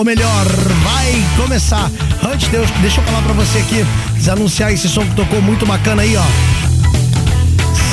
Ou 0.00 0.04
melhor, 0.04 0.46
vai 0.82 1.22
começar. 1.36 1.90
Antes, 2.26 2.48
Deus, 2.48 2.70
deixa 2.80 3.02
eu 3.02 3.04
falar 3.04 3.20
pra 3.20 3.34
você 3.34 3.58
aqui, 3.58 3.84
desanunciar 4.14 4.72
esse 4.72 4.88
som 4.88 5.04
que 5.04 5.14
tocou 5.14 5.42
muito 5.42 5.66
bacana 5.66 6.00
aí, 6.00 6.16
ó. 6.16 6.24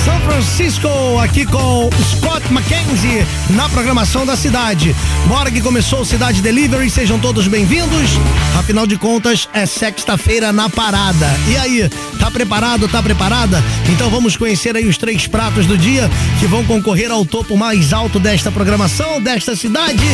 São 0.05 0.17
Francisco, 0.21 0.87
aqui 1.21 1.45
com 1.45 1.89
Scott 2.11 2.49
Mackenzie 2.53 3.27
na 3.49 3.67
programação 3.67 4.25
da 4.25 4.37
cidade. 4.37 4.95
Bora 5.27 5.51
que 5.51 5.59
começou 5.59 5.99
o 5.99 6.05
Cidade 6.05 6.41
Delivery, 6.41 6.89
sejam 6.89 7.19
todos 7.19 7.45
bem-vindos. 7.49 8.11
Afinal 8.57 8.87
de 8.87 8.95
contas, 8.95 9.49
é 9.51 9.65
sexta-feira 9.65 10.53
na 10.53 10.69
parada. 10.69 11.27
E 11.49 11.57
aí, 11.57 11.89
tá 12.17 12.31
preparado, 12.31 12.87
tá 12.87 13.03
preparada? 13.03 13.61
Então 13.89 14.09
vamos 14.09 14.37
conhecer 14.37 14.77
aí 14.77 14.87
os 14.87 14.97
três 14.97 15.27
pratos 15.27 15.65
do 15.65 15.77
dia 15.77 16.09
que 16.39 16.47
vão 16.47 16.63
concorrer 16.63 17.11
ao 17.11 17.25
topo 17.25 17.57
mais 17.57 17.91
alto 17.91 18.17
desta 18.17 18.49
programação, 18.49 19.21
desta 19.21 19.57
cidade. 19.57 20.07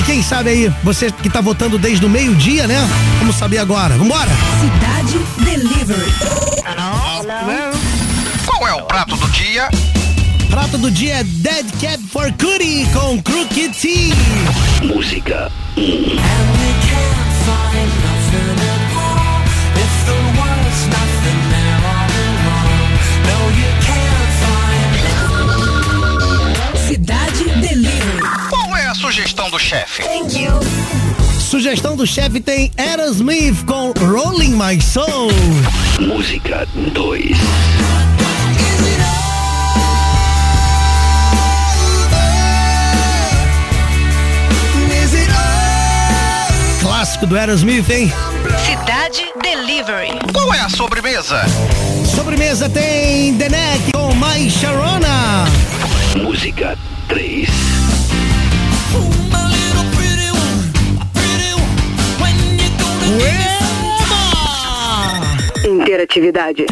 E 0.00 0.02
quem 0.02 0.22
sabe 0.22 0.48
aí, 0.48 0.72
você 0.82 1.12
que 1.12 1.28
tá 1.28 1.42
votando 1.42 1.78
desde 1.78 2.06
o 2.06 2.08
meio-dia, 2.08 2.66
né? 2.66 2.88
Vamos 3.18 3.36
saber 3.36 3.58
agora. 3.58 3.98
Vambora! 3.98 4.30
Cidade 4.58 5.18
Delivery. 5.44 6.10
Qual 8.46 8.66
é 8.66 8.72
o 8.72 8.82
prato 8.86 9.14
do 9.14 9.28
dia? 9.28 9.68
Prato 10.48 10.78
do 10.78 10.90
dia 10.90 11.16
é 11.16 11.24
Dead 11.24 11.66
Cat 11.78 12.02
for 12.10 12.32
Cutie 12.32 12.86
com 12.94 13.20
Crooked 13.22 13.76
Tea. 13.78 14.14
Música 14.82 15.52
sugestão 29.70 30.26
do 30.26 30.34
chefe? 30.34 31.38
Sugestão 31.38 31.96
do 31.96 32.06
chefe 32.06 32.40
tem 32.40 32.72
Aerosmith 32.76 33.64
com 33.64 33.92
Rolling 33.92 34.56
My 34.56 34.80
Soul. 34.80 35.30
Música 36.00 36.66
2 36.92 37.36
Clássico 46.80 47.26
do 47.26 47.36
Aerosmith, 47.36 47.88
hein? 47.90 48.12
Cidade 48.66 49.24
Delivery. 49.40 50.18
Qual 50.32 50.52
é 50.52 50.60
a 50.60 50.68
sobremesa? 50.68 51.42
Sobremesa 52.14 52.68
tem 52.68 53.36
The 53.36 53.48
Neck 53.48 53.92
com 53.92 54.12
My 54.14 54.50
Sharona. 54.50 55.44
Música 56.16 56.76
3 57.08 57.48
Ueba! 57.48 57.99
Interatividade. 65.64 66.66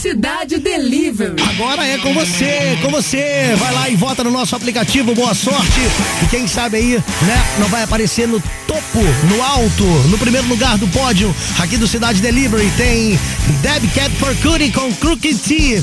Cidade 0.00 0.58
Delivery. 0.58 1.34
Agora 1.50 1.86
é 1.86 1.98
com 1.98 2.14
você, 2.14 2.78
com 2.80 2.88
você. 2.88 3.54
Vai 3.58 3.74
lá 3.74 3.90
e 3.90 3.96
vota 3.96 4.24
no 4.24 4.30
nosso 4.30 4.56
aplicativo, 4.56 5.14
boa 5.14 5.34
sorte. 5.34 5.80
E 6.22 6.26
quem 6.28 6.46
sabe 6.48 6.78
aí, 6.78 6.92
né, 6.94 7.44
não 7.58 7.68
vai 7.68 7.82
aparecer 7.82 8.26
no 8.26 8.40
topo, 8.66 9.00
no 9.28 9.42
alto, 9.42 9.84
no 10.08 10.16
primeiro 10.16 10.48
lugar 10.48 10.78
do 10.78 10.88
pódio 10.88 11.34
aqui 11.58 11.76
do 11.76 11.86
Cidade 11.86 12.22
Delivery. 12.22 12.70
Tem 12.78 13.18
Deb 13.60 13.84
Cat 13.94 14.10
for 14.16 14.34
Cutie 14.36 14.72
com 14.72 14.90
Crooked 14.94 15.38
T. 15.38 15.82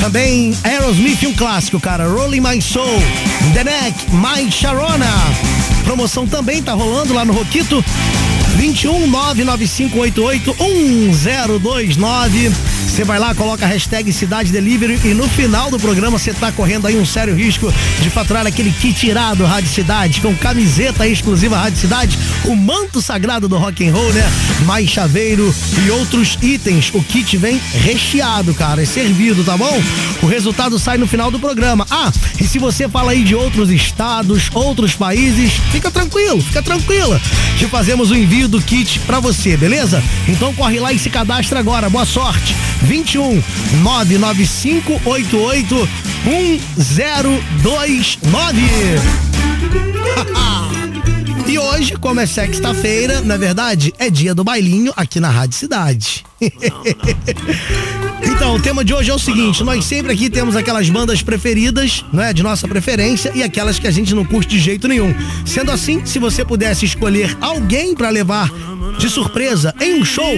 Também 0.00 0.56
Aerosmith, 0.62 1.24
um 1.24 1.34
clássico, 1.34 1.80
cara. 1.80 2.06
Rolling 2.06 2.40
My 2.40 2.62
Soul. 2.62 3.02
The 3.54 3.64
Neck, 3.64 4.06
My 4.12 4.52
Sharona. 4.52 5.57
Promoção 5.88 6.26
também 6.26 6.62
tá 6.62 6.74
rolando 6.74 7.14
lá 7.14 7.24
no 7.24 7.32
Roquito. 7.32 7.82
21 8.56 9.06
99588 9.06 10.54
1029. 10.58 12.52
Você 12.88 13.04
vai 13.04 13.18
lá, 13.18 13.32
coloca 13.32 13.64
a 13.64 13.68
hashtag 13.68 14.12
Cidade 14.12 14.50
Delivery 14.50 14.98
e 15.04 15.14
no 15.14 15.28
final 15.28 15.70
do 15.70 15.78
programa 15.78 16.18
você 16.18 16.32
tá 16.32 16.50
correndo 16.50 16.86
aí 16.86 16.98
um 16.98 17.06
sério 17.06 17.34
risco 17.34 17.72
de 18.02 18.10
faturar 18.10 18.44
aquele 18.44 18.72
kit 18.72 19.06
irado 19.06 19.44
Rádio 19.44 19.70
Cidade, 19.70 20.20
com 20.20 20.34
camiseta 20.34 21.06
exclusiva 21.06 21.56
Rádio 21.56 21.78
Cidade, 21.78 22.18
o 22.44 22.56
manto 22.56 23.00
sagrado 23.00 23.46
do 23.46 23.56
rock 23.56 23.86
and 23.86 23.92
roll, 23.92 24.12
né? 24.12 24.28
Mais 24.64 24.88
chaveiro 24.88 25.54
e 25.86 25.90
outros 25.90 26.36
itens. 26.42 26.90
O 26.92 27.00
kit 27.02 27.36
vem 27.36 27.60
recheado, 27.72 28.52
cara, 28.54 28.82
é 28.82 28.86
servido, 28.86 29.44
tá 29.44 29.56
bom? 29.56 29.80
O 30.20 30.26
resultado 30.26 30.76
sai 30.78 30.98
no 30.98 31.06
final 31.06 31.30
do 31.30 31.38
programa. 31.38 31.86
Ah, 31.90 32.10
e 32.40 32.44
se 32.48 32.58
você 32.58 32.88
fala 32.88 33.12
aí 33.12 33.22
de 33.22 33.34
outros 33.34 33.70
estados, 33.70 34.50
outros 34.52 34.94
países, 34.94 35.52
fica 35.70 35.90
tranquilo, 35.90 36.40
fica 36.40 36.62
tranquila. 36.62 37.20
Que 37.58 37.66
fazemos 37.66 38.10
o 38.10 38.16
envio 38.16 38.48
do 38.48 38.60
kit 38.60 38.98
pra 39.00 39.20
você, 39.20 39.56
beleza? 39.56 40.02
Então 40.26 40.52
corre 40.54 40.80
lá 40.80 40.92
e 40.92 40.98
se 40.98 41.10
cadastra 41.10 41.60
agora. 41.60 41.88
Boa 41.88 42.06
sorte. 42.06 42.56
21 42.82 43.42
99588 43.82 45.88
1029. 46.24 48.62
E 51.46 51.58
hoje, 51.58 51.96
como 51.96 52.20
é 52.20 52.26
sexta-feira, 52.26 53.22
na 53.22 53.38
verdade, 53.38 53.94
é 53.98 54.10
dia 54.10 54.34
do 54.34 54.44
bailinho 54.44 54.92
aqui 54.96 55.18
na 55.18 55.30
Rádio 55.30 55.56
Cidade. 55.56 56.26
Então, 58.38 58.54
o 58.54 58.62
tema 58.62 58.84
de 58.84 58.94
hoje 58.94 59.10
é 59.10 59.14
o 59.14 59.18
seguinte: 59.18 59.64
nós 59.64 59.84
sempre 59.84 60.12
aqui 60.12 60.30
temos 60.30 60.54
aquelas 60.54 60.88
bandas 60.88 61.20
preferidas, 61.20 62.04
não 62.12 62.22
é? 62.22 62.32
De 62.32 62.40
nossa 62.40 62.68
preferência 62.68 63.32
e 63.34 63.42
aquelas 63.42 63.80
que 63.80 63.86
a 63.88 63.90
gente 63.90 64.14
não 64.14 64.24
curte 64.24 64.50
de 64.50 64.60
jeito 64.60 64.86
nenhum. 64.86 65.12
Sendo 65.44 65.72
assim, 65.72 66.06
se 66.06 66.20
você 66.20 66.44
pudesse 66.44 66.86
escolher 66.86 67.36
alguém 67.40 67.96
pra 67.96 68.10
levar 68.10 68.48
de 68.96 69.10
surpresa 69.10 69.74
em 69.80 70.00
um 70.00 70.04
show, 70.04 70.32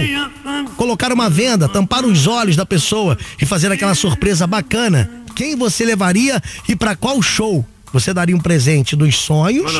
colocar 0.77 1.13
uma 1.13 1.29
venda, 1.29 1.69
tampar 1.69 2.03
os 2.03 2.25
olhos 2.25 2.55
da 2.55 2.65
pessoa 2.65 3.15
e 3.39 3.45
fazer 3.45 3.71
aquela 3.71 3.93
surpresa 3.93 4.47
bacana, 4.47 5.07
quem 5.35 5.55
você 5.55 5.85
levaria 5.85 6.41
e 6.67 6.75
pra 6.75 6.95
qual 6.95 7.21
show? 7.21 7.63
Você 7.93 8.11
daria 8.15 8.35
um 8.35 8.39
presente 8.39 8.95
dos 8.95 9.15
sonhos 9.15 9.75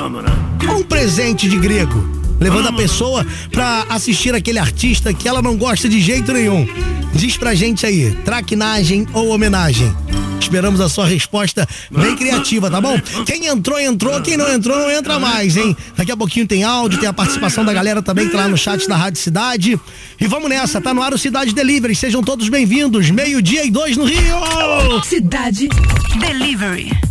ou 0.70 0.78
um 0.78 0.84
presente 0.84 1.50
de 1.50 1.58
grego? 1.58 2.21
Levando 2.42 2.70
a 2.70 2.74
pessoa 2.74 3.24
pra 3.52 3.86
assistir 3.88 4.34
aquele 4.34 4.58
artista 4.58 5.14
que 5.14 5.28
ela 5.28 5.44
não 5.44 5.56
gosta 5.56 5.88
de 5.88 6.02
jeito 6.02 6.34
nenhum. 6.34 6.68
Diz 7.14 7.38
pra 7.38 7.54
gente 7.54 7.86
aí, 7.86 8.12
traquinagem 8.26 9.06
ou 9.14 9.30
homenagem? 9.30 9.96
Esperamos 10.40 10.82
a 10.82 10.90
sua 10.90 11.06
resposta 11.06 11.70
bem 11.92 12.16
criativa, 12.16 12.70
tá 12.70 12.82
bom? 12.82 13.00
Quem 13.28 13.46
entrou, 13.46 13.80
entrou. 13.80 14.20
Quem 14.22 14.36
não 14.36 14.52
entrou, 14.52 14.76
não 14.76 14.90
entra 14.90 15.20
mais, 15.20 15.56
hein? 15.56 15.78
Daqui 15.96 16.12
a 16.12 16.18
pouquinho 16.18 16.48
tem 16.48 16.64
áudio, 16.64 17.00
tem 17.00 17.08
a 17.08 17.14
participação 17.14 17.64
da 17.64 17.72
galera 17.72 18.02
também 18.02 18.26
que 18.26 18.32
tá 18.32 18.40
lá 18.40 18.48
no 18.48 18.58
chat 18.58 18.88
da 18.88 18.98
Rádio 18.98 19.22
Cidade. 19.22 19.80
E 20.20 20.28
vamos 20.28 20.50
nessa, 20.50 20.82
tá 20.82 20.96
no 20.96 21.02
ar 21.04 21.14
o 21.14 21.18
Cidade 21.20 21.54
Delivery. 21.54 21.96
Sejam 21.96 22.24
todos 22.24 22.50
bem-vindos. 22.50 23.12
Meio-dia 23.12 23.64
e 23.64 23.70
dois 23.70 23.96
no 23.96 24.04
Rio. 24.04 25.04
Cidade 25.04 25.70
Delivery. 26.20 27.11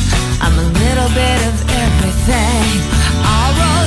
I'm 0.43 0.57
a 0.57 0.67
little 0.81 1.09
bit 1.13 1.39
of 1.49 1.55
everything. 1.85 2.65
All 3.29 3.53
rolled 3.59 3.80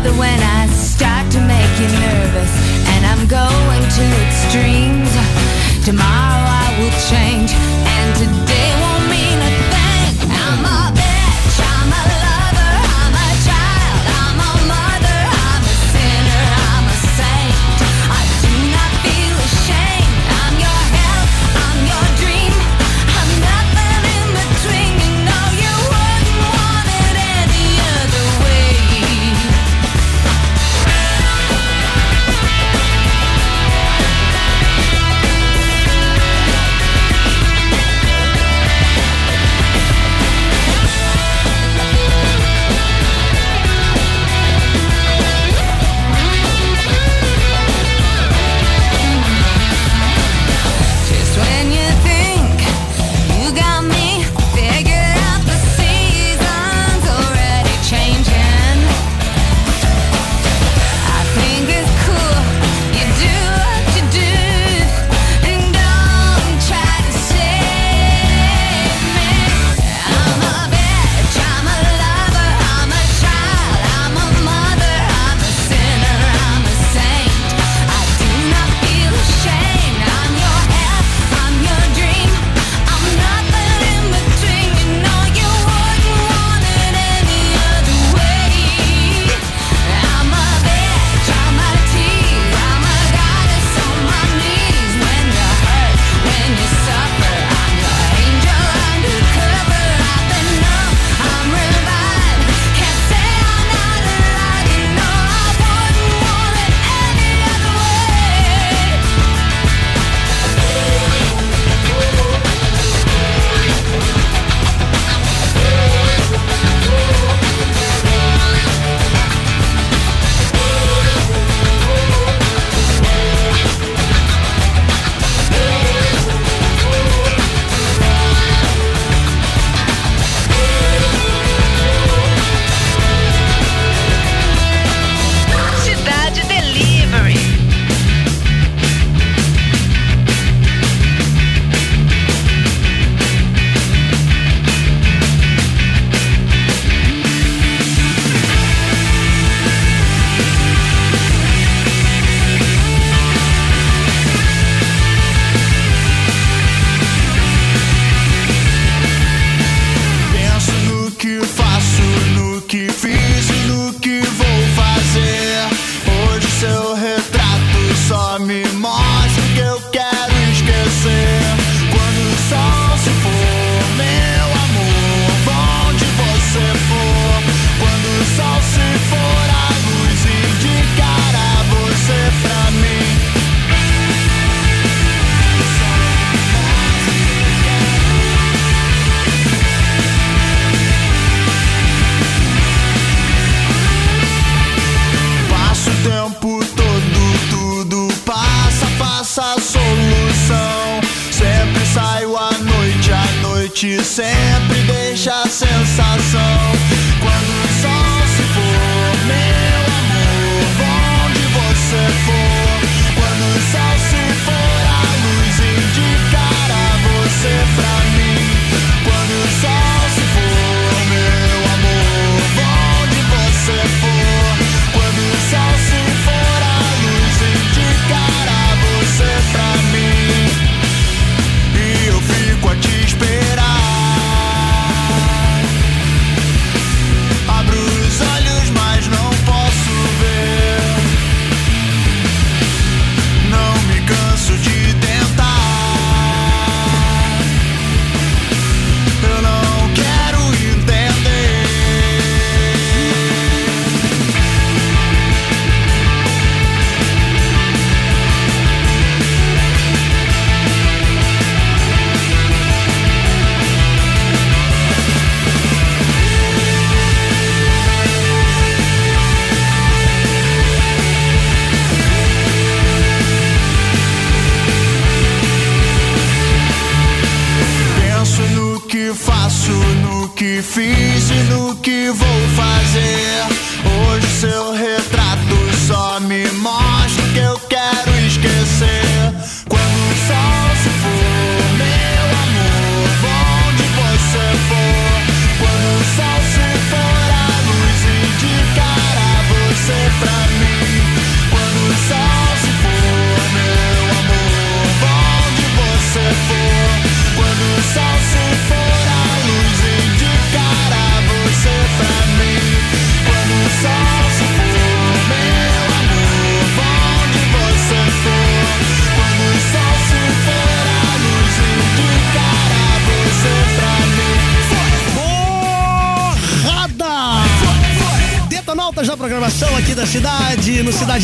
assured 0.00 0.18
when 0.18 0.40
I 0.40 0.66
start 0.68 1.30
to 1.32 1.40
make 1.40 1.72
you 1.80 1.88
nervous. 2.00 2.52
And 2.88 3.06
I'm 3.06 3.26
going 3.26 3.82
to 3.82 4.04
extremes, 4.26 5.10
tomorrow 5.84 6.44
I 6.46 6.76
will 6.78 6.94
change 7.10 7.52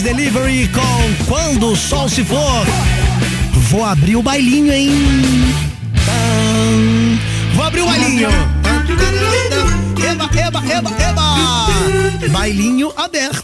Delivery 0.06 0.68
com 0.68 1.24
Quando 1.26 1.72
o 1.72 1.76
Sol 1.76 2.08
Se 2.08 2.24
For. 2.24 2.64
Vou 3.70 3.84
abrir 3.84 4.14
o 4.14 4.22
bailinho, 4.22 4.72
hein? 4.72 4.88
Vou 7.52 7.64
abrir 7.64 7.80
o 7.80 7.86
bailinho. 7.86 8.28
Eba, 10.08 10.30
eba, 10.32 10.62
eba, 10.72 10.90
eba! 11.02 12.28
Bailinho 12.30 12.92
aberto. 12.96 13.35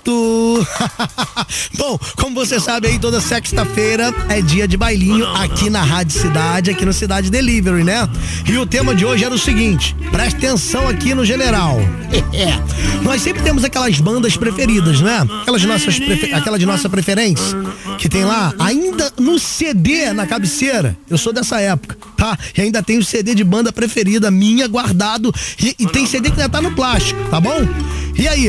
Bom, 1.76 1.98
como 2.16 2.34
você 2.34 2.58
sabe 2.60 2.88
aí, 2.88 2.98
toda 2.98 3.20
sexta-feira 3.20 4.14
é 4.28 4.40
dia 4.40 4.66
de 4.66 4.76
bailinho 4.76 5.26
aqui 5.36 5.70
na 5.70 5.82
Rádio 5.82 6.18
Cidade, 6.18 6.70
aqui 6.70 6.84
no 6.84 6.92
Cidade 6.92 7.30
Delivery, 7.30 7.84
né? 7.84 8.08
E 8.46 8.56
o 8.56 8.66
tema 8.66 8.94
de 8.94 9.04
hoje 9.04 9.24
era 9.24 9.34
o 9.34 9.38
seguinte: 9.38 9.94
presta 10.10 10.38
atenção 10.38 10.88
aqui 10.88 11.14
no 11.14 11.24
general. 11.24 11.78
É. 12.32 12.58
Nós 13.02 13.20
sempre 13.20 13.42
temos 13.42 13.62
aquelas 13.64 13.98
bandas 14.00 14.36
preferidas, 14.36 15.00
né? 15.00 15.26
Aquelas, 15.42 15.62
nossas 15.64 15.98
prefe... 15.98 16.32
Aquela 16.32 16.58
de 16.58 16.64
nossa 16.64 16.88
preferência, 16.88 17.56
que 17.98 18.08
tem 18.08 18.24
lá, 18.24 18.54
ainda 18.58 19.12
no 19.18 19.38
CD 19.38 20.12
na 20.12 20.26
cabeceira. 20.26 20.96
Eu 21.10 21.18
sou 21.18 21.32
dessa 21.32 21.60
época, 21.60 21.96
tá? 22.16 22.38
E 22.56 22.60
ainda 22.60 22.82
tem 22.82 22.98
o 22.98 23.04
CD 23.04 23.34
de 23.34 23.44
banda 23.44 23.72
preferida 23.72 24.30
minha 24.30 24.66
guardado. 24.66 25.32
E, 25.60 25.74
e 25.78 25.86
tem 25.86 26.06
CD 26.06 26.30
que 26.30 26.40
ainda 26.40 26.48
tá 26.48 26.62
no 26.62 26.72
plástico, 26.72 27.20
tá 27.30 27.40
bom? 27.40 27.66
E 28.14 28.28
aí, 28.28 28.46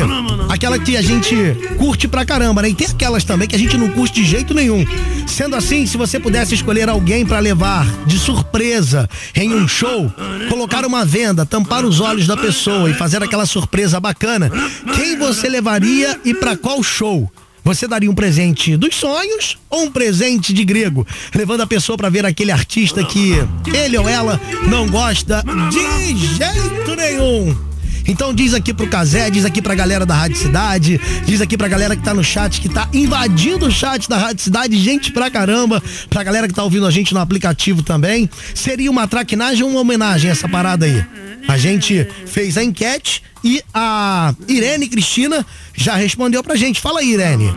aquela 0.50 0.78
que 0.78 0.98
a 0.98 1.02
gente 1.02 1.36
curte 1.78 2.08
pra 2.08 2.26
caramba, 2.26 2.62
né? 2.62 2.70
E 2.70 2.76
tem 2.76 2.88
aquelas 2.88 3.24
também 3.24 3.48
que 3.48 3.56
a 3.56 3.60
gente 3.60 3.78
não 3.78 3.90
curte 3.90 4.22
de 4.22 4.26
jeito 4.26 4.54
nenhum. 4.54 4.86
Sendo 5.28 5.56
assim, 5.56 5.86
se 5.86 5.98
você 5.98 6.20
pudesse 6.20 6.54
escolher 6.54 6.90
alguém 6.90 7.26
pra 7.26 7.40
levar 7.40 7.86
de 8.06 8.20
surpresa 8.20 9.10
em 9.36 9.54
um 9.54 9.68
show, 9.68 10.12
colocar 10.50 10.86
uma 10.86 11.06
venda, 11.06 11.46
tampar 11.46 11.86
os 11.86 12.00
olhos 12.00 12.28
da 12.28 12.38
pessoa 12.38 12.90
e 12.90 12.94
fazer 12.94 13.24
aquela 13.24 13.46
surpresa 13.46 14.00
bacana, 14.00 14.52
quem 14.96 15.18
você 15.18 15.50
levaria 15.50 16.20
e 16.24 16.34
pra 16.34 16.56
qual 16.56 16.84
show? 16.84 17.32
Você 17.64 17.88
daria 17.88 18.12
um 18.12 18.16
presente 18.16 18.76
dos 18.76 18.94
sonhos 18.94 19.58
ou 19.70 19.84
um 19.84 19.92
presente 19.92 20.52
de 20.52 20.66
grego, 20.66 21.08
levando 21.34 21.62
a 21.62 21.68
pessoa 21.68 21.98
pra 21.98 22.10
ver 22.10 22.26
aquele 22.26 22.52
artista 22.52 23.04
que 23.06 23.36
ele 23.74 23.98
ou 23.98 24.08
ela 24.08 24.40
não 24.68 24.88
gosta 24.88 25.42
de 25.72 26.18
jeito 26.18 26.96
nenhum? 26.96 27.73
Então 28.08 28.34
diz 28.34 28.54
aqui 28.54 28.74
pro 28.74 28.88
Casé, 28.88 29.30
diz 29.30 29.46
aqui 29.46 29.62
pra 29.62 29.74
galera 29.76 30.06
da 30.06 30.16
Rádio 30.16 30.38
Cidade, 30.38 31.00
diz 31.26 31.42
aqui 31.42 31.58
pra 31.58 31.68
galera 31.68 31.96
que 31.96 32.04
tá 32.04 32.14
no 32.14 32.24
chat, 32.24 32.60
que 32.60 32.68
tá 32.68 32.88
invadindo 32.94 33.68
o 33.68 33.72
chat 33.72 34.10
da 34.10 34.18
Rádio 34.18 34.44
Cidade, 34.44 34.78
gente 34.78 35.12
pra 35.12 35.32
caramba, 35.32 35.82
pra 36.10 36.24
galera 36.24 36.48
que 36.48 36.54
tá 36.54 36.64
ouvindo 36.64 36.86
a 36.86 36.92
gente 36.92 37.14
no 37.14 37.20
aplicativo 37.20 37.82
também. 37.82 38.30
Seria 38.54 38.92
uma 38.92 39.08
traquinagem 39.08 39.64
ou 39.64 39.70
uma 39.70 39.80
homenagem 39.80 40.30
essa 40.30 40.50
parada 40.50 40.86
aí? 40.86 41.04
A 41.48 41.58
gente 41.58 42.08
fez 42.26 42.58
a 42.58 42.64
enquete 42.64 43.24
e 43.44 43.62
a 43.74 44.34
Irene 44.48 44.88
Cristina 44.88 45.46
já 45.74 45.96
respondeu 45.96 46.44
pra 46.44 46.56
gente. 46.56 46.80
Fala 46.80 47.00
aí, 47.00 47.14
Irene. 47.14 47.54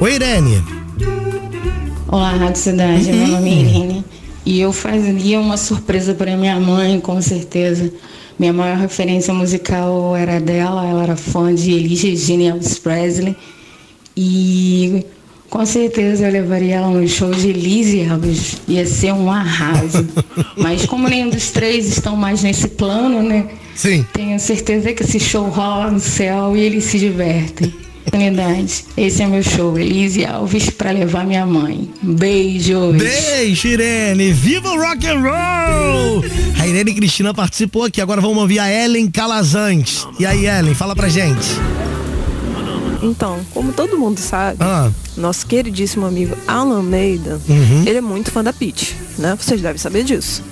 Oi, 0.00 0.14
Irene. 0.14 0.62
Olá, 2.08 2.30
Rádio 2.36 2.56
Cidade, 2.60 3.12
meu 3.12 3.26
nome 3.28 3.50
é 3.50 3.54
Irene. 3.54 4.04
E 4.46 4.60
eu 4.60 4.72
fazia 4.72 5.40
uma 5.40 5.56
surpresa 5.56 6.14
para 6.14 6.36
minha 6.36 6.58
mãe, 6.60 7.00
com 7.00 7.20
certeza. 7.20 7.90
Minha 8.38 8.52
maior 8.52 8.76
referência 8.76 9.32
musical 9.32 10.14
era 10.16 10.40
dela, 10.40 10.86
ela 10.86 11.02
era 11.02 11.16
fã 11.16 11.54
de 11.54 11.72
Elis 11.72 12.02
Regina 12.02 12.42
e 12.42 12.46
Elvis 12.48 12.78
Presley. 12.78 13.36
E 14.16 15.04
com 15.48 15.64
certeza 15.64 16.26
eu 16.26 16.32
levaria 16.32 16.76
ela 16.76 16.88
no 16.88 17.06
show 17.08 17.30
de 17.30 17.48
Elis 17.48 17.88
e 17.88 18.00
Elvis. 18.00 18.56
Ia 18.68 18.84
ser 18.84 19.12
um 19.12 19.30
arraso. 19.30 20.06
Mas 20.58 20.84
como 20.84 21.08
nenhum 21.08 21.30
dos 21.30 21.50
três 21.50 21.86
estão 21.86 22.16
mais 22.16 22.42
nesse 22.42 22.68
plano, 22.68 23.22
né? 23.22 23.46
Sim. 23.74 24.04
Tenho 24.12 24.38
certeza 24.38 24.92
que 24.92 25.02
esse 25.02 25.18
show 25.18 25.48
rola 25.48 25.90
no 25.90 26.00
céu 26.00 26.56
e 26.56 26.60
eles 26.60 26.84
se 26.84 26.98
divertem. 26.98 27.72
Unidade. 28.12 28.84
Esse 28.96 29.22
é 29.22 29.26
meu 29.26 29.42
show, 29.42 29.78
Elise 29.78 30.24
Alves, 30.24 30.70
para 30.70 30.90
levar 30.90 31.24
minha 31.26 31.44
mãe. 31.46 31.90
Beijos. 32.02 32.94
Beijo, 32.96 33.66
Irene. 33.68 34.32
Viva 34.32 34.70
o 34.70 34.78
rock 34.78 35.06
and 35.06 35.20
roll! 35.20 36.24
A 36.60 36.66
Irene 36.66 36.94
Cristina 36.94 37.32
participou 37.34 37.84
aqui. 37.84 38.00
Agora 38.00 38.20
vamos 38.20 38.38
ouvir 38.38 38.58
a 38.58 38.70
Ellen 38.70 39.10
Calazante. 39.10 40.06
E 40.18 40.26
aí, 40.26 40.46
Ellen, 40.46 40.74
fala 40.74 40.94
pra 40.94 41.08
gente. 41.08 41.46
Então, 43.02 43.40
como 43.52 43.72
todo 43.72 43.98
mundo 43.98 44.18
sabe, 44.18 44.58
Ah. 44.60 44.90
nosso 45.16 45.46
queridíssimo 45.46 46.06
amigo 46.06 46.34
Alan 46.46 46.76
Almeida, 46.76 47.40
Uhum. 47.48 47.82
ele 47.86 47.98
é 47.98 48.00
muito 48.00 48.30
fã 48.30 48.42
da 48.42 48.52
Peach, 48.52 48.96
né? 49.18 49.36
Vocês 49.38 49.60
devem 49.60 49.76
saber 49.78 50.04
disso. 50.04 50.42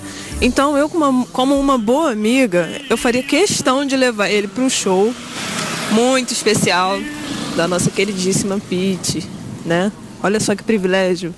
Então, 0.41 0.77
eu, 0.77 0.87
como 0.89 1.05
uma, 1.09 1.25
como 1.27 1.59
uma 1.59 1.77
boa 1.77 2.11
amiga, 2.11 2.69
eu 2.89 2.97
faria 2.97 3.23
questão 3.23 3.85
de 3.85 3.95
levar 3.95 4.29
ele 4.29 4.47
para 4.47 4.63
um 4.63 4.69
show 4.69 5.13
muito 5.91 6.31
especial 6.33 6.99
da 7.55 7.67
nossa 7.67 7.89
queridíssima 7.89 8.59
Pete, 8.69 9.27
né? 9.65 9.91
Olha 10.21 10.39
só 10.39 10.55
que 10.55 10.63
privilégio, 10.63 11.33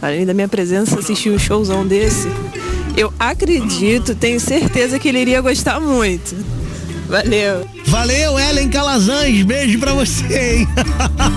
além 0.00 0.24
da 0.24 0.34
minha 0.34 0.48
presença, 0.48 0.98
assistir 0.98 1.30
um 1.30 1.38
showzão 1.38 1.86
desse. 1.86 2.28
Eu 2.96 3.12
acredito, 3.18 4.14
tenho 4.14 4.40
certeza 4.40 4.98
que 4.98 5.08
ele 5.08 5.20
iria 5.20 5.40
gostar 5.40 5.80
muito. 5.80 6.34
Valeu. 7.08 7.66
Valeu, 7.86 8.38
Ellen 8.38 8.68
Calazans. 8.70 9.42
Beijo 9.42 9.78
pra 9.80 9.92
você, 9.92 10.58
hein? 10.58 10.68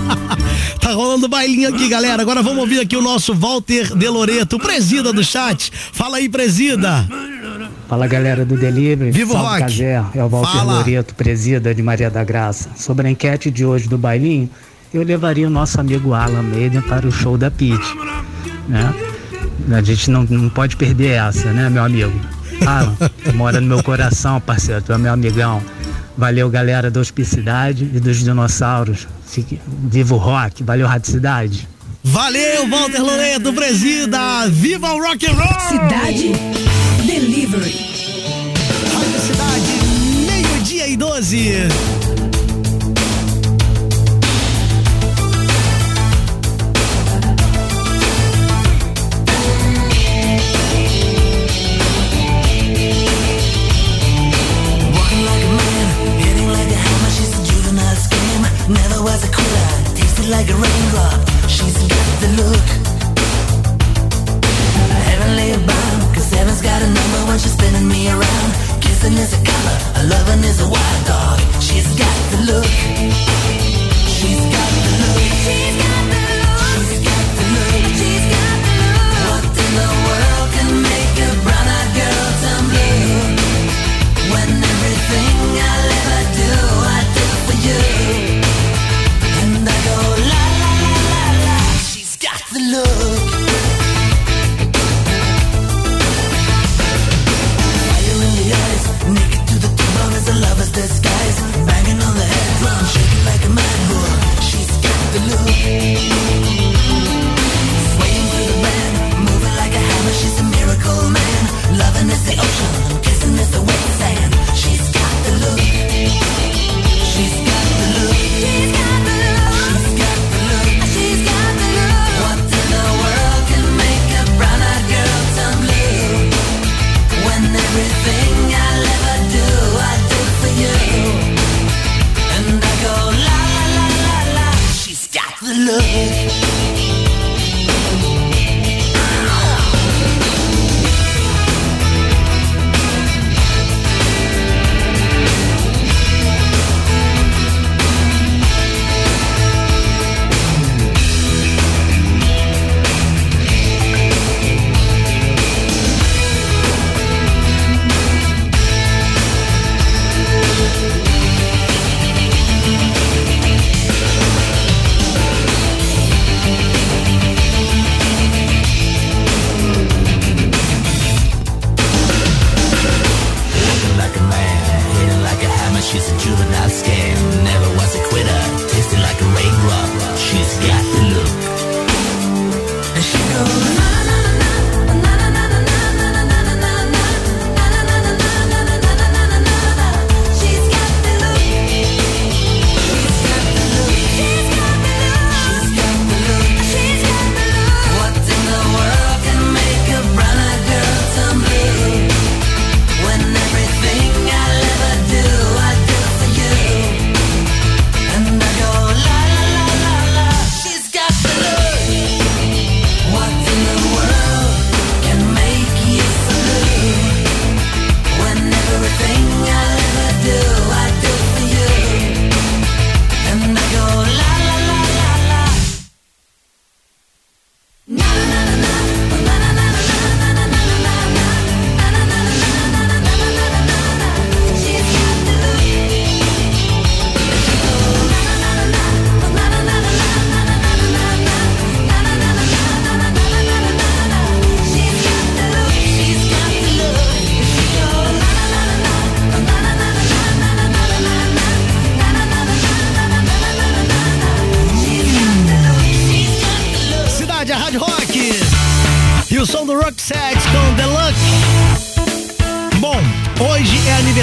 tá 0.80 0.92
rolando 0.92 1.26
bailinho 1.26 1.68
aqui, 1.68 1.88
galera. 1.88 2.22
Agora 2.22 2.42
vamos 2.42 2.60
ouvir 2.60 2.80
aqui 2.80 2.96
o 2.96 3.02
nosso 3.02 3.34
Walter 3.34 3.94
Deloreto, 3.94 4.56
presida 4.58 5.12
do 5.12 5.24
chat. 5.24 5.72
Fala 5.92 6.18
aí, 6.18 6.28
presida. 6.28 7.08
Fala 7.88 8.06
galera 8.06 8.44
do 8.44 8.56
Delivery. 8.56 9.10
Viva 9.10 9.34
o 9.34 9.36
Rock! 9.36 9.58
Cazé. 9.60 10.02
É 10.14 10.24
o 10.24 10.28
Walter 10.28 10.52
Fala. 10.52 10.78
Loreto, 10.78 11.14
presida 11.14 11.74
de 11.74 11.82
Maria 11.82 12.10
da 12.10 12.24
Graça. 12.24 12.70
Sobre 12.76 13.06
a 13.06 13.10
enquete 13.10 13.50
de 13.50 13.64
hoje 13.64 13.88
do 13.88 13.98
bailinho, 13.98 14.48
eu 14.92 15.02
levaria 15.02 15.46
o 15.46 15.50
nosso 15.50 15.78
amigo 15.80 16.14
Alan 16.14 16.42
Maiden 16.42 16.80
para 16.82 17.06
o 17.06 17.12
show 17.12 17.36
da 17.36 17.50
Pete. 17.50 17.96
Né? 18.68 18.94
A 19.70 19.82
gente 19.82 20.10
não, 20.10 20.24
não 20.24 20.48
pode 20.48 20.76
perder 20.76 21.12
essa, 21.12 21.52
né, 21.52 21.68
meu 21.68 21.84
amigo? 21.84 22.12
Alan, 22.66 22.96
mora 23.34 23.60
no 23.60 23.66
meu 23.66 23.82
coração, 23.82 24.40
parceiro. 24.40 24.80
Tu 24.82 24.92
é 24.92 24.98
meu 24.98 25.12
amigão. 25.12 25.62
Valeu, 26.16 26.48
galera 26.48 26.90
da 26.90 27.00
Hospicidade 27.00 27.90
e 27.92 28.00
dos 28.00 28.18
dinossauros. 28.18 29.06
Fique... 29.26 29.60
Viva 29.66 30.14
o 30.14 30.18
rock, 30.18 30.62
valeu, 30.62 30.86
Radicidade. 30.86 31.68
Valeu, 32.02 32.68
Walter 32.68 33.02
Loreto, 33.02 33.52
presida! 33.52 34.46
Viva 34.48 34.92
o 34.92 35.02
rock 35.02 35.26
and 35.26 35.32
roll! 35.32 35.60
Cidade 35.68 36.73
Rádio 37.54 39.20
Cidade, 39.20 39.72
meio-dia 40.26 40.88
e 40.88 40.96
doze. 40.96 41.68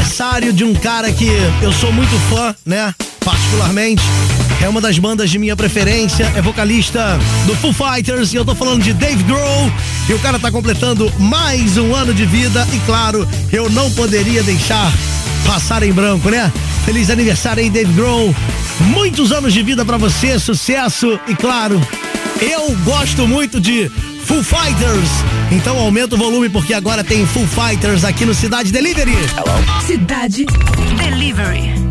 aniversário 0.02 0.52
de 0.52 0.64
um 0.64 0.74
cara 0.74 1.12
que 1.12 1.28
eu 1.62 1.72
sou 1.72 1.92
muito 1.94 2.12
fã, 2.28 2.56
né? 2.66 2.94
Particularmente. 3.24 4.02
É 4.60 4.68
uma 4.68 4.82
das 4.82 4.98
bandas 4.98 5.30
de 5.30 5.38
minha 5.38 5.56
preferência, 5.56 6.32
é 6.36 6.42
vocalista 6.42 7.20
do 7.46 7.56
Foo 7.56 7.72
Fighters 7.72 8.34
e 8.34 8.36
eu 8.36 8.44
tô 8.44 8.56
falando 8.56 8.82
de 8.82 8.94
Dave 8.94 9.22
Grohl. 9.24 9.72
E 10.10 10.14
o 10.14 10.20
cara 10.20 10.40
tá 10.40 10.52
completando 10.52 11.12
mais 11.20 11.78
um 11.78 11.94
ano 11.94 12.16
de 12.16 12.26
vida 12.26 12.68
e 12.74 12.80
claro, 12.80 13.28
eu 13.54 13.70
não 13.70 13.92
poderia 13.92 14.42
deixar 14.42 14.92
passar 15.46 15.84
em 15.84 15.94
branco, 15.94 16.30
né? 16.32 16.52
Feliz 16.84 17.12
aniversário 17.12 17.62
aí, 17.62 17.70
Dave 17.70 17.94
Grohl. 17.94 18.36
Muitos 18.80 19.32
anos 19.32 19.54
de 19.54 19.62
vida 19.62 19.86
para 19.86 19.98
você, 19.98 20.40
sucesso 20.40 21.20
e 21.28 21.36
claro, 21.36 21.80
eu 22.42 22.76
gosto 22.84 23.28
muito 23.28 23.62
de 23.62 23.88
Foo 24.26 24.44
Fighters 24.44 25.10
então 25.52 25.78
aumenta 25.78 26.16
o 26.16 26.18
volume 26.18 26.50
porque 26.50 26.74
agora 26.74 27.04
tem 27.04 27.26
Full 27.26 27.46
Fighters 27.46 28.06
aqui 28.06 28.26
no 28.26 28.34
Cidade 28.34 28.72
Delivery. 28.72 29.12
Hello. 29.12 29.82
Cidade 29.86 30.46
Delivery. 30.98 31.91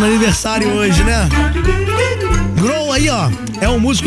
Fazendo 0.00 0.04
aniversário 0.04 0.72
hoje, 0.72 1.04
né? 1.04 1.28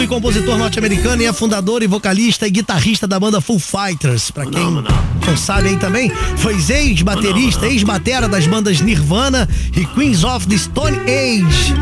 Músico 0.03 0.05
e 0.05 0.07
compositor 0.07 0.57
norte-americano 0.57 1.21
e 1.21 1.25
é 1.25 1.33
fundador 1.33 1.81
e 1.81 1.87
vocalista 1.87 2.47
e 2.47 2.51
guitarrista 2.51 3.07
da 3.07 3.19
banda 3.19 3.39
Full 3.39 3.59
Fighters. 3.59 4.31
Pra 4.31 4.45
quem 4.45 4.63
não 4.63 5.37
sabe 5.37 5.69
aí 5.69 5.77
também, 5.77 6.11
foi 6.37 6.55
ex-baterista, 6.55 7.67
ex-batera 7.67 8.27
das 8.27 8.45
bandas 8.45 8.81
Nirvana 8.81 9.47
e 9.75 9.85
Queens 9.85 10.23
of 10.23 10.47
the 10.47 10.57
Stone 10.57 10.97
Age. 10.99 11.73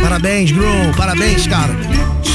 Parabéns, 0.00 0.52
Grohl, 0.52 0.92
parabéns, 0.96 1.46
cara. 1.46 1.74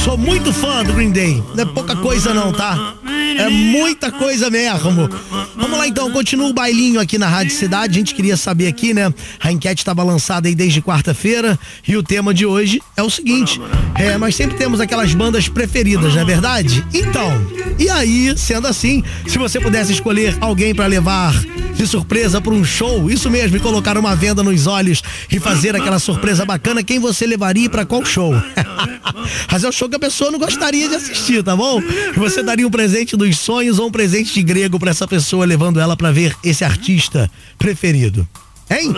Sou 0.04 0.16
muito 0.16 0.52
fã 0.52 0.84
do 0.84 0.92
Green 0.92 1.10
Day. 1.10 1.42
Não 1.54 1.62
é 1.62 1.66
pouca 1.66 1.96
coisa 1.96 2.34
não, 2.34 2.52
tá? 2.52 2.94
É 3.38 3.48
muita 3.48 4.10
coisa 4.10 4.48
mesmo. 4.48 5.08
Vamos 5.56 5.78
lá 5.78 5.86
então, 5.86 6.10
continua 6.10 6.48
o 6.48 6.52
bailinho 6.52 7.00
aqui 7.00 7.18
na 7.18 7.28
Rádio 7.28 7.54
Cidade. 7.54 7.96
A 7.96 7.98
gente 7.98 8.14
queria 8.14 8.36
saber 8.36 8.66
aqui, 8.66 8.94
né? 8.94 9.12
A 9.40 9.52
enquete 9.52 9.82
estava 9.82 10.02
lançada 10.02 10.48
aí 10.48 10.54
desde 10.54 10.80
quarta-feira 10.80 11.58
e 11.86 11.96
o 11.96 12.02
tema 12.02 12.32
de 12.32 12.46
hoje 12.46 12.80
é 12.96 13.02
o 13.02 13.10
seguinte: 13.10 13.60
é, 13.94 14.16
nós 14.16 14.34
sempre 14.34 14.56
temos 14.56 14.80
aquelas 14.80 15.12
bandas 15.14 15.35
preferidas, 15.48 16.14
não 16.14 16.22
é 16.22 16.24
verdade? 16.24 16.84
Então, 16.92 17.46
e 17.78 17.90
aí, 17.90 18.36
sendo 18.38 18.66
assim, 18.66 19.04
se 19.26 19.38
você 19.38 19.60
pudesse 19.60 19.92
escolher 19.92 20.36
alguém 20.40 20.74
para 20.74 20.86
levar 20.86 21.34
de 21.74 21.86
surpresa 21.86 22.40
para 22.40 22.54
um 22.54 22.64
show, 22.64 23.10
isso 23.10 23.30
mesmo, 23.30 23.58
e 23.58 23.60
colocar 23.60 23.98
uma 23.98 24.16
venda 24.16 24.42
nos 24.42 24.66
olhos 24.66 25.02
e 25.30 25.38
fazer 25.38 25.76
aquela 25.76 25.98
surpresa 25.98 26.44
bacana, 26.44 26.82
quem 26.82 26.98
você 26.98 27.26
levaria 27.26 27.68
para 27.68 27.84
qual 27.84 28.04
show? 28.04 28.32
Mas 29.52 29.62
é 29.62 29.68
o 29.68 29.72
show 29.72 29.88
que 29.88 29.96
a 29.96 30.00
pessoa 30.00 30.30
não 30.30 30.38
gostaria 30.38 30.88
de 30.88 30.94
assistir, 30.94 31.42
tá 31.42 31.54
bom? 31.54 31.82
Você 32.16 32.42
daria 32.42 32.66
um 32.66 32.70
presente 32.70 33.16
dos 33.16 33.38
sonhos 33.38 33.78
ou 33.78 33.88
um 33.88 33.90
presente 33.90 34.32
de 34.32 34.42
grego 34.42 34.78
para 34.78 34.90
essa 34.90 35.06
pessoa, 35.06 35.44
levando 35.44 35.78
ela 35.78 35.96
para 35.96 36.10
ver 36.10 36.34
esse 36.42 36.64
artista 36.64 37.30
preferido. 37.58 38.26
Hein? 38.68 38.92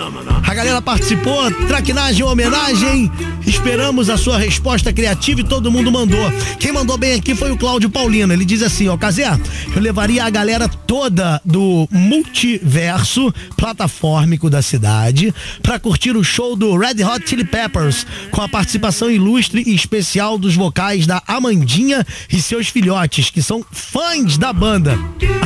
A 0.46 0.54
galera 0.54 0.81
participou, 0.81 1.50
traquinagem 1.66 2.24
homenagem. 2.24 3.12
Esperamos 3.46 4.09
a 4.09 4.16
sua 4.16 4.38
resposta 4.38 4.94
criativa 4.94 5.42
e 5.42 5.44
todo 5.44 5.70
mundo 5.70 5.92
mandou. 5.92 6.24
Quem 6.59 6.72
mandou 6.72 6.96
bem 6.96 7.14
aqui 7.14 7.35
foi 7.35 7.50
o 7.50 7.57
Cláudio 7.57 7.90
Paulino. 7.90 8.33
Ele 8.33 8.46
diz 8.46 8.62
assim: 8.62 8.88
Ó, 8.88 8.96
Cazé, 8.96 9.28
eu 9.74 9.83
levaria 9.83 10.24
a 10.24 10.31
galera 10.31 10.68
toda 10.68 11.38
do 11.44 11.87
multiverso 11.90 13.33
platafórmico 13.59 14.48
da 14.48 14.62
cidade 14.62 15.35
para 15.62 15.78
curtir 15.78 16.16
o 16.16 16.24
show 16.24 16.57
do 16.57 16.74
Red 16.74 17.04
Hot 17.04 17.28
Chili 17.28 17.44
Peppers 17.44 18.07
com 18.31 18.40
a 18.40 18.48
participação 18.48 19.11
ilustre 19.11 19.62
e 19.66 19.74
especial 19.74 20.38
dos 20.38 20.54
vocais 20.54 21.07
da 21.07 21.22
Amandinha 21.26 22.07
e 22.33 22.40
seus 22.40 22.68
filhotes, 22.68 23.28
que 23.28 23.42
são 23.42 23.62
fãs 23.70 24.38
da 24.38 24.50
banda. 24.50 24.98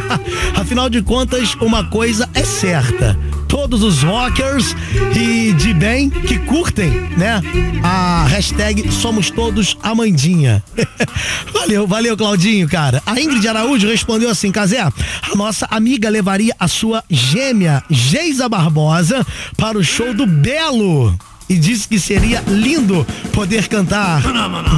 Afinal 0.54 0.88
de 0.88 1.02
contas, 1.02 1.56
uma 1.60 1.84
coisa 1.84 2.28
é 2.34 2.44
certa 2.44 3.18
todos 3.52 3.82
os 3.82 4.02
rockers 4.12 4.76
e 5.16 5.54
de 5.54 5.72
bem 5.72 6.10
que 6.10 6.38
curtem, 6.40 6.90
né? 7.16 7.40
A 7.82 8.26
hashtag 8.28 8.92
Somos 8.92 9.30
Todos 9.30 9.78
Amandinha. 9.82 10.62
valeu, 11.50 11.86
valeu, 11.86 12.14
Claudinho, 12.14 12.68
cara. 12.68 13.02
A 13.06 13.18
Ingrid 13.18 13.48
Araújo 13.48 13.88
respondeu 13.88 14.28
assim, 14.28 14.52
Casé, 14.52 14.82
a 14.82 14.92
nossa 15.34 15.66
amiga 15.70 16.10
levaria 16.10 16.54
a 16.60 16.68
sua 16.68 17.02
gêmea, 17.08 17.82
Geisa 17.88 18.50
Barbosa, 18.50 19.26
para 19.56 19.78
o 19.78 19.84
show 19.84 20.12
do 20.12 20.26
Belo. 20.26 21.18
E 21.48 21.56
disse 21.56 21.88
que 21.88 21.98
seria 21.98 22.42
lindo 22.46 23.06
poder 23.32 23.66
cantar 23.66 24.22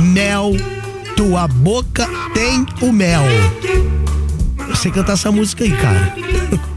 Mel, 0.00 0.52
tua 1.16 1.48
boca 1.48 2.08
tem 2.32 2.64
o 2.80 2.92
mel. 2.92 3.24
Eu 4.68 4.76
sei 4.76 4.90
cantar 4.90 5.14
essa 5.14 5.30
música 5.30 5.64
aí, 5.64 5.72
cara. 5.72 6.14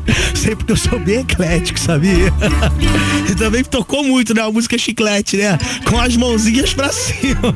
Sei 0.34 0.56
porque 0.56 0.72
eu 0.72 0.78
sou 0.78 1.00
bem 1.00 1.20
eclético, 1.20 1.80
sabia? 1.80 2.34
E 3.30 3.36
também 3.36 3.62
tocou 3.62 4.06
muito, 4.06 4.34
né? 4.34 4.42
A 4.42 4.50
música 4.50 4.78
chiclete, 4.78 5.36
né? 5.36 5.58
Com 5.86 6.00
as 6.00 6.16
mãozinhas 6.16 6.74
pra 6.74 6.90
cima. 6.94 7.42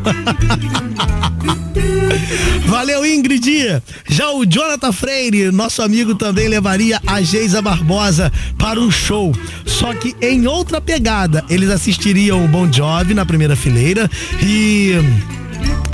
Valeu, 2.67 3.05
Ingrid. 3.05 3.81
Já 4.09 4.31
o 4.31 4.45
Jonathan 4.45 4.91
Freire, 4.91 5.51
nosso 5.51 5.81
amigo, 5.81 6.13
também 6.13 6.49
levaria 6.49 6.99
a 7.07 7.21
Geisa 7.21 7.61
Barbosa 7.61 8.31
para 8.57 8.79
um 8.79 8.91
show. 8.91 9.33
Só 9.65 9.93
que 9.93 10.15
em 10.21 10.45
outra 10.45 10.81
pegada. 10.81 11.43
Eles 11.49 11.69
assistiriam 11.69 12.43
o 12.43 12.47
Bon 12.47 12.71
Jovi 12.71 13.13
na 13.13 13.25
primeira 13.25 13.55
fileira 13.55 14.09
e. 14.41 14.95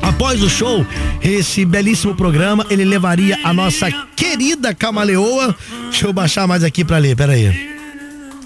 Após 0.02 0.42
o 0.42 0.50
show, 0.50 0.86
esse 1.22 1.66
belíssimo 1.66 2.16
programa, 2.16 2.66
ele 2.70 2.86
levaria 2.86 3.38
a 3.44 3.54
nossa 3.54 3.92
querida 4.16 4.74
Camaleoa. 4.74 5.56
Deixa 5.90 6.08
eu 6.08 6.14
baixar 6.14 6.48
mais 6.48 6.64
aqui 6.64 6.84
pra 6.84 6.98
ler, 6.98 7.16
peraí. 7.16 7.78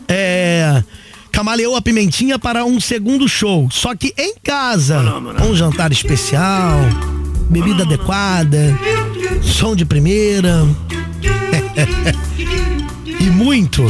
É. 0.07 0.83
Camaleoa 1.31 1.81
Pimentinha 1.81 2.37
para 2.37 2.65
um 2.65 2.79
segundo 2.79 3.27
show. 3.27 3.69
Só 3.71 3.95
que 3.95 4.13
em 4.17 4.35
casa, 4.43 5.01
um 5.49 5.55
jantar 5.55 5.91
especial, 5.91 6.77
bebida 7.49 7.83
adequada, 7.83 8.77
som 9.41 9.75
de 9.75 9.85
primeira. 9.85 10.67
e 13.19 13.23
muito, 13.29 13.83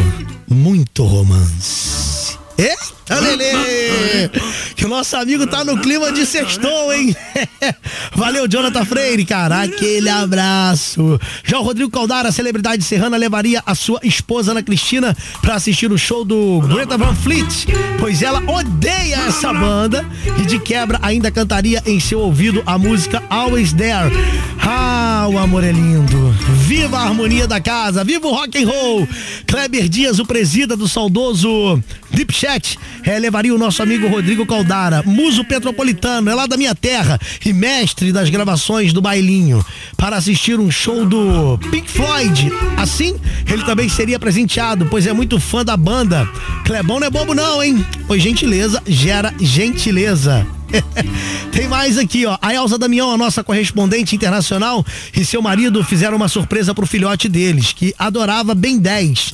muito 0.47 1.03
romance. 1.03 2.20
Eita, 2.57 3.19
Lelê! 3.19 4.29
Que 4.75 4.85
o 4.85 4.89
nosso 4.89 5.15
amigo 5.15 5.45
tá 5.47 5.63
no 5.63 5.77
clima 5.79 6.11
de 6.11 6.25
sextou, 6.25 6.93
hein? 6.93 7.15
Valeu, 8.15 8.47
Jonathan 8.47 8.85
Freire, 8.85 9.25
cara. 9.25 9.61
Aquele 9.61 10.09
abraço. 10.09 11.19
Já 11.43 11.59
o 11.59 11.63
Rodrigo 11.63 11.89
Caldara, 11.91 12.31
celebridade 12.31 12.83
serrana, 12.83 13.17
levaria 13.17 13.61
a 13.65 13.75
sua 13.75 13.99
esposa 14.03 14.51
Ana 14.51 14.63
Cristina 14.63 15.15
pra 15.41 15.55
assistir 15.55 15.91
o 15.91 15.97
show 15.97 16.23
do 16.23 16.61
Greta 16.61 16.97
Van 16.97 17.15
Fleet, 17.15 17.67
pois 17.99 18.21
ela 18.21 18.41
odeia 18.49 19.27
essa 19.27 19.53
banda 19.53 20.05
e 20.39 20.45
de 20.45 20.59
quebra 20.59 20.99
ainda 21.01 21.31
cantaria 21.31 21.81
em 21.85 21.99
seu 21.99 22.19
ouvido 22.19 22.63
a 22.65 22.77
música 22.77 23.23
Always 23.29 23.73
There. 23.73 24.11
Ah, 24.61 25.27
o 25.29 25.37
amor 25.37 25.63
é 25.63 25.71
lindo. 25.71 26.35
Viva 26.71 26.99
a 26.99 27.03
harmonia 27.03 27.45
da 27.45 27.59
casa, 27.59 28.01
viva 28.01 28.25
o 28.29 28.33
rock 28.33 28.63
and 28.63 28.65
roll. 28.65 29.05
Kleber 29.45 29.89
Dias, 29.89 30.19
o 30.19 30.25
presida 30.25 30.77
do 30.77 30.87
saudoso 30.87 31.83
Deep 32.11 32.33
Chat, 32.33 32.79
é, 33.03 33.19
levaria 33.19 33.53
o 33.53 33.57
nosso 33.57 33.83
amigo 33.83 34.07
Rodrigo 34.07 34.45
Caldara, 34.45 35.03
muso 35.03 35.43
petropolitano, 35.43 36.29
é 36.29 36.33
lá 36.33 36.47
da 36.47 36.55
minha 36.55 36.73
terra 36.73 37.19
e 37.45 37.51
mestre 37.51 38.13
das 38.13 38.29
gravações 38.29 38.93
do 38.93 39.01
bailinho, 39.01 39.61
para 39.97 40.15
assistir 40.15 40.61
um 40.61 40.71
show 40.71 41.05
do 41.05 41.57
Pink 41.71 41.91
Floyd. 41.91 42.49
Assim, 42.77 43.19
ele 43.45 43.65
também 43.65 43.89
seria 43.89 44.17
presenteado, 44.17 44.85
pois 44.85 45.05
é 45.05 45.11
muito 45.11 45.41
fã 45.41 45.65
da 45.65 45.75
banda. 45.75 46.25
Clebão 46.63 47.01
não 47.01 47.07
é 47.07 47.09
bobo 47.09 47.33
não, 47.33 47.61
hein? 47.61 47.85
Pois 48.07 48.23
gentileza 48.23 48.81
gera 48.87 49.33
gentileza. 49.41 50.47
Tem 51.51 51.67
mais 51.67 51.97
aqui, 51.97 52.25
ó. 52.25 52.37
A 52.41 52.53
Elza 52.53 52.77
Damião, 52.77 53.11
a 53.11 53.17
nossa 53.17 53.43
correspondente 53.43 54.15
internacional, 54.15 54.85
e 55.15 55.25
seu 55.25 55.41
marido 55.41 55.83
fizeram 55.83 56.17
uma 56.17 56.27
surpresa 56.27 56.73
pro 56.73 56.85
filhote 56.85 57.27
deles, 57.27 57.73
que 57.73 57.93
adorava 57.97 58.55
Ben 58.55 58.77
10. 58.77 59.33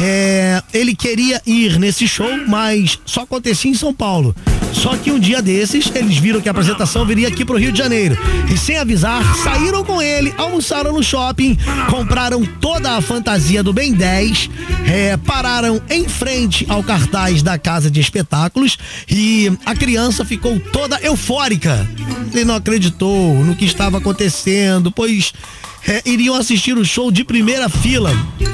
É, 0.00 0.62
ele 0.72 0.94
queria 0.94 1.40
ir 1.46 1.78
nesse 1.78 2.08
show, 2.08 2.30
mas 2.48 2.98
só 3.04 3.22
acontecia 3.22 3.70
em 3.70 3.74
São 3.74 3.92
Paulo. 3.92 4.34
Só 4.72 4.96
que 4.96 5.12
um 5.12 5.18
dia 5.18 5.42
desses, 5.42 5.92
eles 5.94 6.16
viram 6.16 6.40
que 6.40 6.48
a 6.48 6.50
apresentação 6.50 7.04
viria 7.04 7.28
aqui 7.28 7.44
pro 7.44 7.58
Rio 7.58 7.70
de 7.70 7.78
Janeiro. 7.78 8.16
E 8.52 8.56
sem 8.56 8.78
avisar, 8.78 9.22
saíram 9.36 9.84
com 9.84 10.00
ele, 10.00 10.34
almoçaram 10.38 10.92
no 10.92 11.02
shopping, 11.02 11.56
compraram 11.90 12.44
toda 12.60 12.96
a 12.96 13.00
fantasia 13.00 13.62
do 13.62 13.72
Ben 13.72 13.92
10, 13.92 14.50
é, 14.86 15.16
pararam 15.18 15.80
em 15.90 16.08
frente 16.08 16.66
ao 16.68 16.82
cartaz 16.82 17.42
da 17.42 17.58
casa 17.58 17.90
de 17.90 18.00
espetáculos 18.00 18.78
e 19.08 19.52
a 19.64 19.74
criança 19.74 20.24
ficou 20.24 20.58
toda 20.72 20.98
eufórica. 21.02 21.88
Ele 22.32 22.44
não 22.44 22.56
acreditou 22.56 23.34
no 23.44 23.54
que 23.54 23.64
estava 23.64 23.98
acontecendo, 23.98 24.90
pois 24.90 25.32
é, 25.86 26.02
iriam 26.04 26.34
assistir 26.34 26.76
o 26.76 26.84
show 26.84 27.10
de 27.10 27.24
primeira 27.24 27.68
fila. 27.68 28.10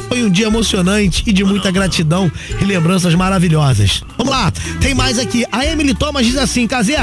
Foi 0.09 0.23
um 0.23 0.31
dia 0.31 0.47
emocionante 0.47 1.23
e 1.27 1.33
de 1.33 1.45
muita 1.45 1.71
gratidão 1.71 2.31
e 2.61 2.65
lembranças 2.65 3.15
maravilhosas. 3.15 4.03
Vamos 4.17 4.33
lá, 4.33 4.51
tem 4.81 4.95
mais 4.95 5.19
aqui. 5.19 5.45
A 5.53 5.65
Emily 5.65 5.95
Thomas 5.95 6.27
diz 6.27 6.37
assim, 6.37 6.67
Casé. 6.67 6.99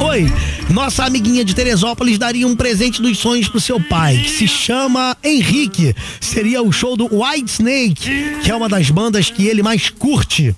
Oi, 0.00 0.30
nossa 0.70 1.04
amiguinha 1.04 1.44
de 1.44 1.54
Teresópolis 1.54 2.18
daria 2.18 2.46
um 2.46 2.54
presente 2.54 3.00
dos 3.00 3.18
sonhos 3.18 3.48
pro 3.48 3.60
seu 3.60 3.80
pai, 3.80 4.18
que 4.18 4.30
se 4.30 4.46
chama 4.46 5.16
Henrique. 5.22 5.94
Seria 6.20 6.62
o 6.62 6.70
show 6.70 6.96
do 6.96 7.08
White 7.10 7.50
Snake, 7.50 8.40
que 8.42 8.50
é 8.50 8.54
uma 8.54 8.68
das 8.68 8.90
bandas 8.90 9.30
que 9.30 9.46
ele 9.46 9.62
mais 9.62 9.88
curte. 9.88 10.54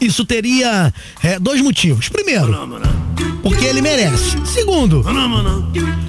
Isso 0.00 0.24
teria 0.24 0.92
é, 1.22 1.38
dois 1.38 1.60
motivos. 1.60 2.08
Primeiro, 2.08 2.54
porque 3.42 3.64
ele 3.64 3.82
merece. 3.82 4.36
Segundo, 4.46 5.04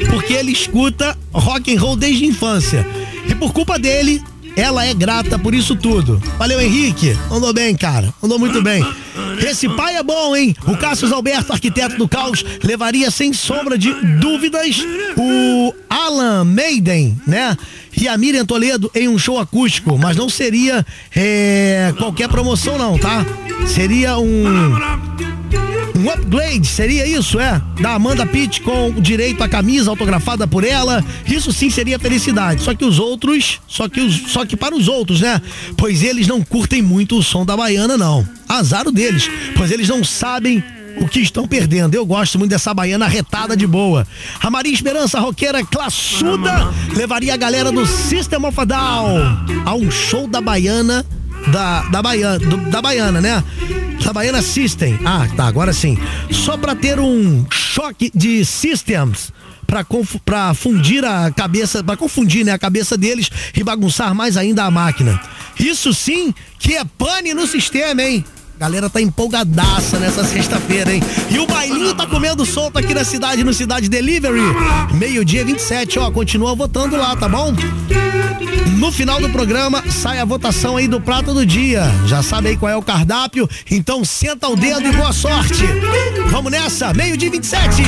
porque 0.09 0.33
ele 0.33 0.51
escuta 0.51 1.17
rock 1.33 1.75
and 1.75 1.79
roll 1.79 1.95
desde 1.95 2.25
a 2.25 2.27
infância. 2.27 2.87
E 3.27 3.35
por 3.35 3.53
culpa 3.53 3.77
dele, 3.77 4.21
ela 4.55 4.85
é 4.85 4.93
grata 4.93 5.39
por 5.39 5.53
isso 5.53 5.75
tudo. 5.75 6.21
Valeu, 6.37 6.59
Henrique. 6.59 7.17
Andou 7.31 7.53
bem, 7.53 7.75
cara. 7.75 8.13
Andou 8.21 8.37
muito 8.37 8.61
bem. 8.61 8.85
Esse 9.39 9.69
pai 9.69 9.95
é 9.95 10.03
bom, 10.03 10.35
hein? 10.35 10.55
O 10.67 10.75
Cássio 10.75 11.13
Alberto, 11.13 11.53
arquiteto 11.53 11.97
do 11.97 12.07
caos, 12.07 12.43
levaria 12.63 13.09
sem 13.09 13.31
sombra 13.31 13.77
de 13.77 13.93
dúvidas 14.19 14.83
o 15.17 15.73
Alan 15.89 16.43
Maiden, 16.43 17.19
né? 17.25 17.57
E 17.99 18.07
a 18.07 18.17
Miriam 18.17 18.45
Toledo 18.45 18.89
em 18.95 19.09
um 19.09 19.19
show 19.19 19.37
acústico, 19.37 19.97
mas 19.97 20.15
não 20.15 20.29
seria 20.29 20.85
é, 21.13 21.93
qualquer 21.97 22.29
promoção, 22.29 22.77
não, 22.77 22.97
tá? 22.97 23.25
Seria 23.67 24.17
um. 24.17 24.45
Um 25.95 26.09
upgrade, 26.09 26.65
seria 26.65 27.05
isso, 27.05 27.37
é? 27.41 27.61
Da 27.81 27.95
Amanda 27.95 28.25
Pitt 28.25 28.61
com 28.61 28.93
direito 29.01 29.43
à 29.43 29.49
camisa 29.49 29.89
autografada 29.89 30.47
por 30.47 30.63
ela. 30.63 31.03
Isso 31.27 31.51
sim 31.51 31.69
seria 31.69 31.99
felicidade. 31.99 32.63
Só 32.63 32.73
que 32.73 32.85
os 32.85 32.99
outros, 32.99 33.59
só 33.67 33.89
que, 33.89 33.99
os, 33.99 34.31
só 34.31 34.45
que 34.45 34.55
para 34.55 34.73
os 34.73 34.87
outros, 34.87 35.19
né? 35.19 35.41
Pois 35.75 36.01
eles 36.01 36.25
não 36.25 36.41
curtem 36.41 36.81
muito 36.81 37.17
o 37.17 37.23
som 37.23 37.45
da 37.45 37.57
baiana, 37.57 37.97
não. 37.97 38.25
Azar 38.47 38.89
deles, 38.89 39.29
pois 39.57 39.71
eles 39.71 39.89
não 39.89 40.01
sabem 40.05 40.63
o 40.99 41.07
que 41.07 41.19
estão 41.19 41.47
perdendo. 41.47 41.95
Eu 41.95 42.05
gosto 42.05 42.37
muito 42.37 42.51
dessa 42.51 42.73
baiana 42.73 43.07
retada 43.07 43.55
de 43.55 43.65
boa. 43.65 44.07
A 44.41 44.49
Maria 44.49 44.73
Esperança, 44.73 45.19
roqueira 45.19 45.65
classuda, 45.65 46.71
levaria 46.95 47.33
a 47.33 47.37
galera 47.37 47.71
do 47.71 47.85
System 47.85 48.45
of 48.45 48.59
a 48.59 48.65
Down 48.65 49.45
a 49.65 49.73
um 49.73 49.89
show 49.89 50.27
da 50.27 50.41
baiana 50.41 51.05
da, 51.51 51.83
da 51.83 52.01
Baiana, 52.01 52.37
do, 52.37 52.57
da 52.69 52.81
Baiana, 52.81 53.21
né? 53.21 53.43
Da 54.03 54.13
Baiana 54.13 54.41
System. 54.41 54.99
Ah, 55.05 55.27
tá, 55.35 55.45
agora 55.45 55.71
sim. 55.71 55.97
Só 56.29 56.57
pra 56.57 56.75
ter 56.75 56.99
um 56.99 57.45
choque 57.49 58.11
de 58.13 58.43
systems 58.43 59.31
conf, 59.87 60.15
pra 60.25 60.53
fundir 60.53 61.05
a 61.05 61.31
cabeça, 61.31 61.83
pra 61.83 61.95
confundir, 61.95 62.43
né, 62.43 62.51
a 62.51 62.59
cabeça 62.59 62.97
deles 62.97 63.29
e 63.55 63.63
bagunçar 63.63 64.13
mais 64.15 64.35
ainda 64.35 64.63
a 64.63 64.71
máquina. 64.71 65.19
Isso 65.59 65.93
sim 65.93 66.33
que 66.57 66.75
é 66.75 66.83
pane 66.83 67.33
no 67.33 67.45
sistema, 67.45 68.01
hein? 68.01 68.25
Galera 68.59 68.89
tá 68.89 68.99
empolgadaça 68.99 69.97
nessa 69.99 70.21
sexta-feira, 70.21 70.93
hein? 70.93 71.01
E 71.31 71.39
o 71.39 71.47
bailinho 71.47 71.95
tá 71.95 72.05
comendo 72.05 72.45
solto 72.45 72.77
aqui 72.77 72.93
na 72.93 73.05
cidade, 73.05 73.41
no 73.41 73.53
Cidade 73.53 73.87
Delivery. 73.87 74.41
Meio-dia 74.95 75.45
27, 75.45 75.97
ó. 75.97 76.11
Continua 76.11 76.53
votando 76.53 76.97
lá, 76.97 77.15
tá 77.15 77.29
bom? 77.29 77.53
No 78.77 78.91
final 78.91 79.21
do 79.21 79.29
programa 79.29 79.81
sai 79.89 80.19
a 80.19 80.25
votação 80.25 80.75
aí 80.75 80.89
do 80.89 80.99
prato 80.99 81.33
do 81.33 81.45
dia. 81.45 81.83
Já 82.05 82.21
sabe 82.21 82.49
aí 82.49 82.57
qual 82.57 82.69
é 82.69 82.75
o 82.75 82.81
cardápio? 82.81 83.49
Então 83.71 84.03
senta 84.03 84.49
o 84.49 84.57
dedo 84.57 84.85
e 84.85 84.91
boa 84.91 85.13
sorte. 85.13 85.63
Vamos 86.29 86.51
nessa, 86.51 86.93
meio-dia 86.93 87.31
27. 87.31 87.81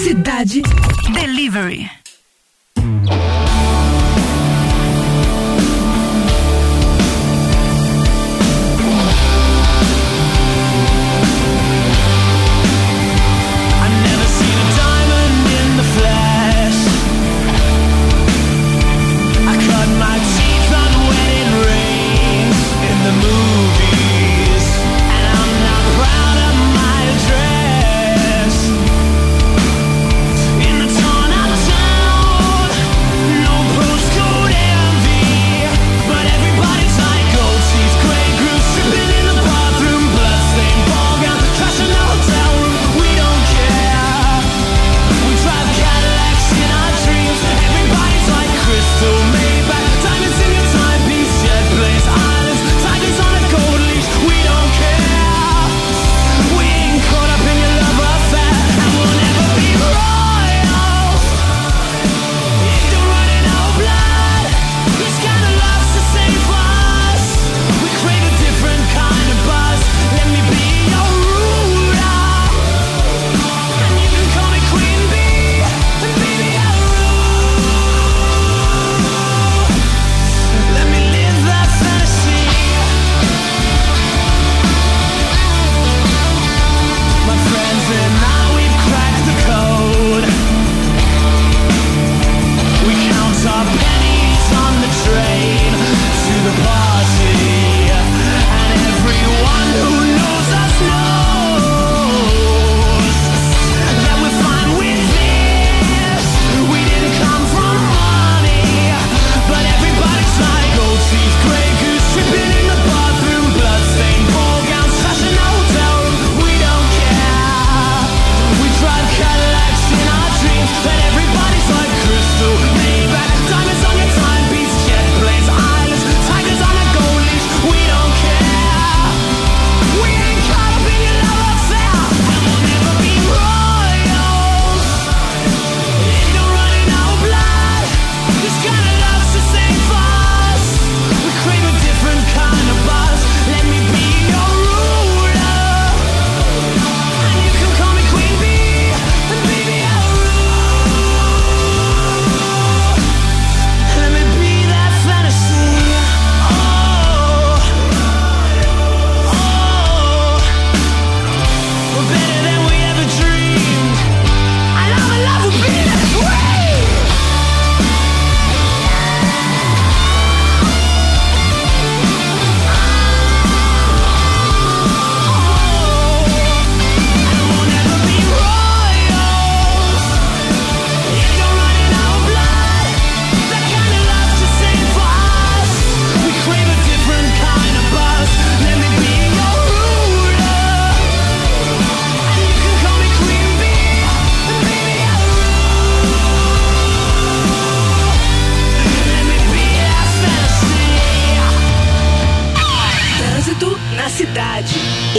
Cidade 0.00 0.62
Delivery. 1.12 1.90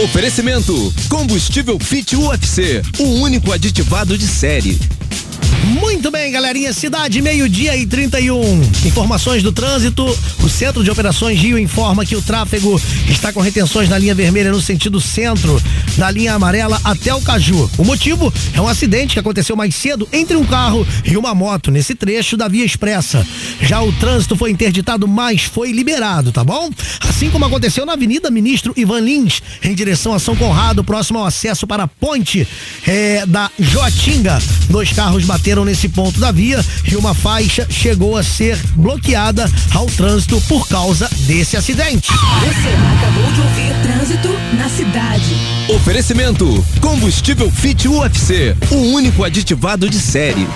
Oferecimento: 0.04 0.92
Combustível 1.08 1.78
Fit 1.80 2.14
UFC, 2.16 2.82
o 2.98 3.04
único 3.22 3.50
aditivado 3.50 4.18
de 4.18 4.26
série. 4.26 4.78
Muito 5.64 6.10
bem, 6.10 6.30
galerinha. 6.30 6.72
Cidade, 6.72 7.20
meio-dia 7.20 7.76
e 7.76 7.86
31. 7.86 8.60
Informações 8.84 9.42
do 9.42 9.50
trânsito. 9.50 10.04
O 10.42 10.48
Centro 10.48 10.84
de 10.84 10.90
Operações 10.90 11.40
Rio 11.40 11.58
informa 11.58 12.04
que 12.04 12.14
o 12.14 12.22
tráfego 12.22 12.80
está 13.08 13.32
com 13.32 13.40
retenções 13.40 13.88
na 13.88 13.98
linha 13.98 14.14
vermelha 14.14 14.52
no 14.52 14.60
sentido 14.60 15.00
centro, 15.00 15.60
da 15.96 16.10
linha 16.10 16.34
amarela 16.34 16.80
até 16.84 17.12
o 17.14 17.20
Caju. 17.20 17.68
O 17.76 17.84
motivo 17.84 18.32
é 18.54 18.60
um 18.60 18.68
acidente 18.68 19.14
que 19.14 19.18
aconteceu 19.18 19.56
mais 19.56 19.74
cedo 19.74 20.08
entre 20.12 20.36
um 20.36 20.44
carro 20.44 20.86
e 21.04 21.16
uma 21.16 21.34
moto 21.34 21.70
nesse 21.70 21.94
trecho 21.94 22.36
da 22.36 22.46
via 22.46 22.64
expressa. 22.64 23.26
Já 23.60 23.82
o 23.82 23.92
trânsito 23.92 24.36
foi 24.36 24.50
interditado, 24.50 25.08
mas 25.08 25.42
foi 25.42 25.72
liberado, 25.72 26.30
tá 26.30 26.44
bom? 26.44 26.70
Assim 27.00 27.30
como 27.30 27.44
aconteceu 27.44 27.84
na 27.84 27.94
Avenida 27.94 28.30
Ministro 28.30 28.72
Ivan 28.76 29.00
Lins, 29.00 29.42
em 29.62 29.74
direção 29.74 30.12
a 30.12 30.18
São 30.18 30.36
Conrado, 30.36 30.84
próximo 30.84 31.18
ao 31.18 31.26
acesso 31.26 31.66
para 31.66 31.84
a 31.84 31.88
ponte 31.88 32.46
eh, 32.86 33.24
da 33.26 33.50
Joatinga. 33.58 34.38
Dois 34.68 34.92
carros 34.92 35.24
bateram 35.24 35.45
nesse 35.64 35.88
ponto 35.88 36.18
da 36.18 36.32
via 36.32 36.64
e 36.90 36.96
uma 36.96 37.14
faixa 37.14 37.66
chegou 37.70 38.16
a 38.16 38.22
ser 38.22 38.58
bloqueada 38.74 39.48
ao 39.72 39.86
trânsito 39.86 40.40
por 40.48 40.66
causa 40.68 41.08
desse 41.20 41.56
acidente. 41.56 42.08
Você 42.08 42.68
acabou 42.96 43.32
de 43.32 43.40
ouvir 43.40 43.82
Trânsito 43.82 44.28
na 44.58 44.68
Cidade. 44.68 45.36
Oferecimento: 45.68 46.66
Combustível 46.80 47.50
Fit 47.50 47.86
UFC, 47.86 48.56
o 48.70 48.74
único 48.92 49.22
aditivado 49.22 49.88
de 49.88 50.00
série. 50.00 50.46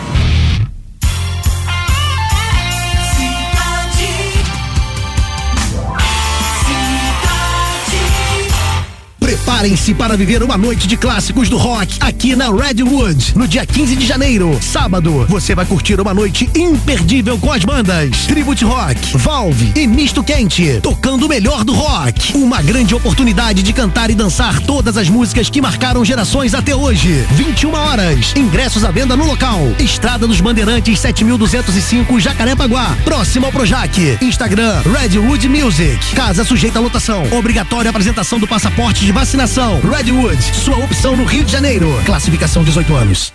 Preparem-se 9.60 9.92
para 9.92 10.16
viver 10.16 10.42
uma 10.42 10.56
noite 10.56 10.86
de 10.86 10.96
clássicos 10.96 11.50
do 11.50 11.58
rock 11.58 11.98
aqui 12.00 12.34
na 12.34 12.50
Redwood, 12.50 13.36
no 13.36 13.46
dia 13.46 13.66
15 13.66 13.94
de 13.94 14.06
janeiro, 14.06 14.58
sábado. 14.58 15.26
Você 15.28 15.54
vai 15.54 15.66
curtir 15.66 16.00
uma 16.00 16.14
noite 16.14 16.48
imperdível 16.56 17.36
com 17.36 17.52
as 17.52 17.62
bandas 17.62 18.24
Tribute 18.26 18.64
Rock, 18.64 19.18
Valve 19.18 19.70
e 19.76 19.86
Misto 19.86 20.24
Quente, 20.24 20.80
tocando 20.82 21.26
o 21.26 21.28
melhor 21.28 21.62
do 21.62 21.74
rock. 21.74 22.34
Uma 22.34 22.62
grande 22.62 22.94
oportunidade 22.94 23.62
de 23.62 23.70
cantar 23.74 24.08
e 24.08 24.14
dançar 24.14 24.62
todas 24.62 24.96
as 24.96 25.10
músicas 25.10 25.50
que 25.50 25.60
marcaram 25.60 26.02
gerações 26.06 26.54
até 26.54 26.74
hoje. 26.74 27.26
21 27.32 27.74
horas. 27.74 28.32
Ingressos 28.34 28.82
à 28.82 28.90
venda 28.90 29.14
no 29.14 29.26
local. 29.26 29.60
Estrada 29.78 30.26
dos 30.26 30.40
Bandeirantes 30.40 30.98
7205 30.98 32.18
Jacarepaguá, 32.18 32.96
próximo 33.04 33.44
ao 33.44 33.52
Projac. 33.52 34.16
Instagram 34.22 34.80
Redwood 34.98 35.46
Music. 35.50 36.14
Casa 36.14 36.44
sujeita 36.44 36.78
à 36.78 36.82
lotação. 36.82 37.24
Obrigatória 37.30 37.90
apresentação 37.90 38.38
do 38.38 38.48
passaporte 38.48 39.04
de 39.04 39.12
vacinação. 39.12 39.49
Redwood, 39.58 40.40
sua 40.54 40.76
opção 40.76 41.16
no 41.16 41.24
Rio 41.24 41.42
de 41.42 41.50
Janeiro. 41.50 41.88
Classificação 42.06 42.62
18 42.62 42.94
anos. 42.94 43.32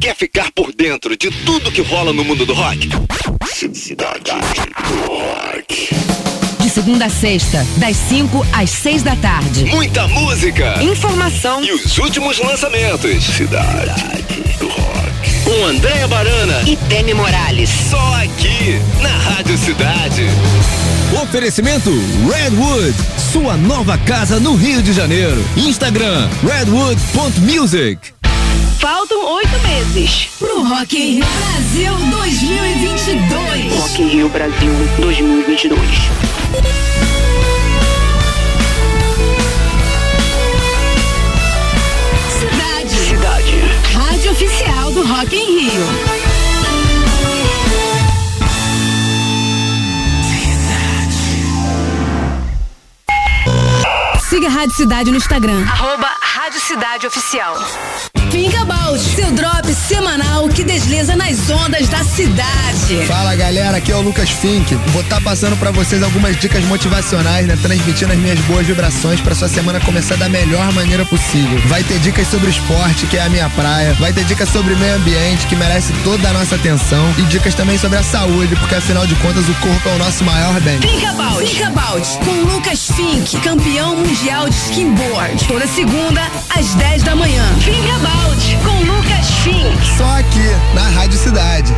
Quer 0.00 0.14
ficar 0.14 0.52
por 0.52 0.72
dentro 0.72 1.16
de 1.16 1.32
tudo 1.32 1.72
que 1.72 1.82
rola 1.82 2.12
no 2.12 2.24
mundo 2.24 2.46
do 2.46 2.54
rock? 2.54 2.90
Cidade 3.72 4.30
do 4.30 5.06
Rock. 5.08 5.88
De 6.60 6.70
segunda 6.70 7.06
a 7.06 7.10
sexta, 7.10 7.66
das 7.78 7.96
5 7.96 8.46
às 8.52 8.70
6 8.70 9.02
da 9.02 9.16
tarde. 9.16 9.64
Muita 9.64 10.06
música 10.06 10.80
Informação 10.80 11.64
e 11.64 11.72
os 11.72 11.98
últimos 11.98 12.38
lançamentos. 12.38 13.24
Cidade 13.24 14.22
do 14.60 14.68
Rock. 14.68 15.44
Com 15.44 15.66
Andréa 15.66 16.06
Barana 16.06 16.62
e 16.68 16.76
Temi 16.76 17.14
Morales. 17.14 17.68
Só 17.90 18.14
aqui 18.22 18.80
na 19.02 19.08
Rádio 19.08 19.58
Cidade. 19.58 20.28
Oferecimento 21.22 21.90
Redwood, 22.28 22.94
sua 23.32 23.56
nova 23.56 23.96
casa 23.98 24.40
no 24.40 24.56
Rio 24.56 24.82
de 24.82 24.92
Janeiro. 24.92 25.42
Instagram 25.56 26.28
redwood.music. 26.42 28.12
Faltam 28.78 29.24
oito 29.34 29.58
meses 29.60 30.28
pro 30.38 30.62
Rock 30.64 30.96
in 30.96 31.14
Rio 31.14 31.26
Brasil 31.38 31.94
2022. 32.10 33.78
Rock 33.78 34.02
in 34.02 34.08
Rio 34.08 34.28
Brasil 34.28 34.72
2022. 34.98 35.78
Cidade. 42.38 42.88
Cidade. 42.88 43.62
Rádio 43.92 44.32
oficial 44.32 44.92
do 44.92 45.02
Rock 45.06 45.34
in 45.34 45.58
Rio. 45.58 46.23
Siga 54.34 54.48
a 54.48 54.50
Rádio 54.50 54.74
Cidade 54.74 55.10
no 55.12 55.16
Instagram. 55.16 55.64
Arroba 55.64 56.10
Rádio 56.20 56.58
Cidade 56.58 57.06
Oficial. 57.06 57.54
Think 58.34 58.56
About, 58.56 58.98
seu 58.98 59.30
drop 59.30 59.72
semanal 59.72 60.48
que 60.48 60.64
desliza 60.64 61.14
nas 61.14 61.48
ondas 61.48 61.88
da 61.88 62.02
cidade. 62.02 63.06
Fala 63.06 63.36
galera, 63.36 63.76
aqui 63.76 63.92
é 63.92 63.94
o 63.94 64.00
Lucas 64.00 64.28
Fink. 64.28 64.74
Vou 64.88 65.02
estar 65.02 65.20
passando 65.20 65.56
pra 65.56 65.70
vocês 65.70 66.02
algumas 66.02 66.36
dicas 66.40 66.64
motivacionais, 66.64 67.46
né? 67.46 67.56
Transmitindo 67.62 68.12
as 68.12 68.18
minhas 68.18 68.40
boas 68.40 68.66
vibrações 68.66 69.20
pra 69.20 69.36
sua 69.36 69.46
semana 69.46 69.78
começar 69.78 70.16
da 70.16 70.28
melhor 70.28 70.72
maneira 70.72 71.06
possível. 71.06 71.60
Vai 71.68 71.84
ter 71.84 72.00
dicas 72.00 72.26
sobre 72.26 72.50
esporte, 72.50 73.06
que 73.06 73.16
é 73.16 73.22
a 73.22 73.28
minha 73.28 73.48
praia. 73.50 73.94
Vai 74.00 74.12
ter 74.12 74.24
dicas 74.24 74.48
sobre 74.48 74.74
meio 74.74 74.96
ambiente, 74.96 75.46
que 75.46 75.54
merece 75.54 75.92
toda 76.02 76.28
a 76.28 76.32
nossa 76.32 76.56
atenção. 76.56 77.14
E 77.16 77.22
dicas 77.22 77.54
também 77.54 77.78
sobre 77.78 77.98
a 77.98 78.02
saúde, 78.02 78.56
porque 78.56 78.74
afinal 78.74 79.06
de 79.06 79.14
contas 79.14 79.48
o 79.48 79.54
corpo 79.60 79.88
é 79.88 79.92
o 79.92 79.98
nosso 79.98 80.24
maior 80.24 80.60
bem. 80.62 80.80
Think 80.80 81.06
About, 81.06 81.38
Think 81.38 81.62
About, 81.62 82.08
com 82.24 82.52
Lucas 82.52 82.90
Fink, 82.96 83.36
campeão 83.42 83.94
mundial 83.94 84.48
de 84.48 84.56
skimboard. 84.56 85.44
Toda 85.46 85.68
segunda, 85.68 86.20
às 86.50 86.74
10 86.74 87.04
da 87.04 87.14
manhã. 87.14 87.44
Think 87.64 87.88
Com 88.64 88.84
Lucas 88.84 89.30
Fink. 89.42 89.96
Só 89.96 90.04
aqui, 90.18 90.74
na 90.74 90.88
Rádio 90.90 91.18
Cidade. 91.18 91.72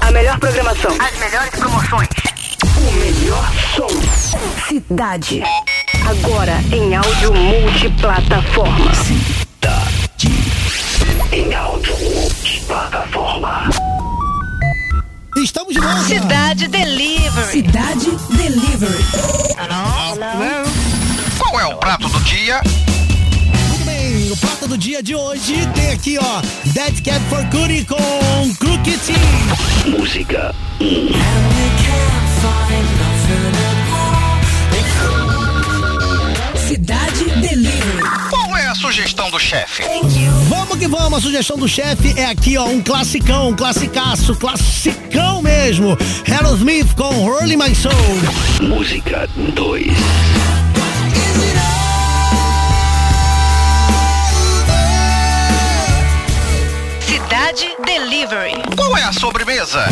A 0.00 0.10
melhor 0.12 0.38
programação. 0.38 0.90
As 1.00 1.18
melhores 1.18 1.50
promoções. 1.50 2.08
O 2.76 2.92
melhor 2.92 3.52
som. 3.74 3.88
Cidade. 4.68 5.42
Agora 6.08 6.60
em 6.72 6.94
áudio 6.94 7.32
multiplataforma. 7.34 8.94
Cidade. 8.94 10.28
Em 11.32 11.54
áudio 11.54 11.96
plataforma. 12.66 13.70
Estamos 15.36 15.74
de 15.74 15.80
volta. 15.80 16.02
Cidade 16.02 16.68
Delivery. 16.68 17.52
Cidade 17.52 18.10
Delivery. 18.30 19.04
Qual 21.38 21.60
é 21.60 21.66
o 21.66 21.76
prato 21.76 22.08
do 22.08 22.20
dia? 22.20 22.60
Bem, 24.26 24.32
o 24.32 24.36
prato 24.38 24.66
do 24.66 24.76
dia 24.76 25.00
de 25.00 25.14
hoje 25.14 25.54
tem 25.72 25.92
aqui, 25.92 26.18
ó, 26.18 26.42
Dead 26.72 27.00
Cat 27.00 27.20
for 27.28 27.44
Cutie 27.48 27.84
com 27.84 28.54
Crooked 28.58 28.98
Team. 28.98 29.98
Música 29.98 30.52
Cidade 36.66 37.24
Delivery. 37.40 38.02
Qual 38.28 38.56
é 38.56 38.66
a 38.66 38.74
sugestão 38.74 39.30
do 39.30 39.38
chefe? 39.38 39.84
Vamos 40.48 40.76
que 40.76 40.88
vamos, 40.88 41.18
a 41.18 41.20
sugestão 41.20 41.56
do 41.56 41.68
chefe 41.68 42.18
é 42.18 42.24
aqui, 42.24 42.58
ó, 42.58 42.66
um 42.66 42.82
classicão, 42.82 43.50
um 43.50 43.54
classicaço, 43.54 44.34
classicão 44.34 45.40
mesmo. 45.40 45.96
Aerosmith 46.28 46.96
com 46.96 47.24
Hurling 47.24 47.56
My 47.56 47.72
Soul. 47.76 47.94
Música 48.60 49.28
2. 49.54 50.45
Delivery. 57.96 58.52
Qual 58.76 58.94
é 58.98 59.04
a 59.04 59.12
sobremesa? 59.12 59.86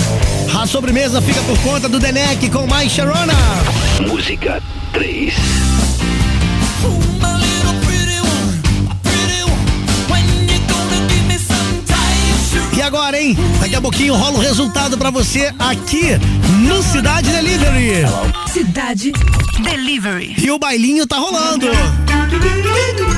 A 0.54 0.66
sobremesa 0.66 1.22
fica 1.22 1.40
por 1.44 1.58
conta 1.60 1.88
do 1.88 1.98
Denek 1.98 2.50
com 2.50 2.66
Mais 2.66 2.92
Sharona. 2.92 3.32
Música 4.06 4.62
3. 4.92 5.73
Agora, 12.84 13.20
hein? 13.20 13.36
Daqui 13.60 13.74
a 13.74 13.80
pouquinho 13.80 14.14
rola 14.14 14.36
o 14.38 14.40
resultado 14.40 14.98
pra 14.98 15.10
você 15.10 15.52
aqui 15.58 16.18
no 16.68 16.82
Cidade 16.82 17.30
Delivery. 17.30 18.02
Cidade 18.52 19.12
Delivery. 19.62 20.36
E 20.38 20.50
o 20.50 20.58
bailinho 20.58 21.06
tá 21.06 21.16
rolando. 21.16 21.66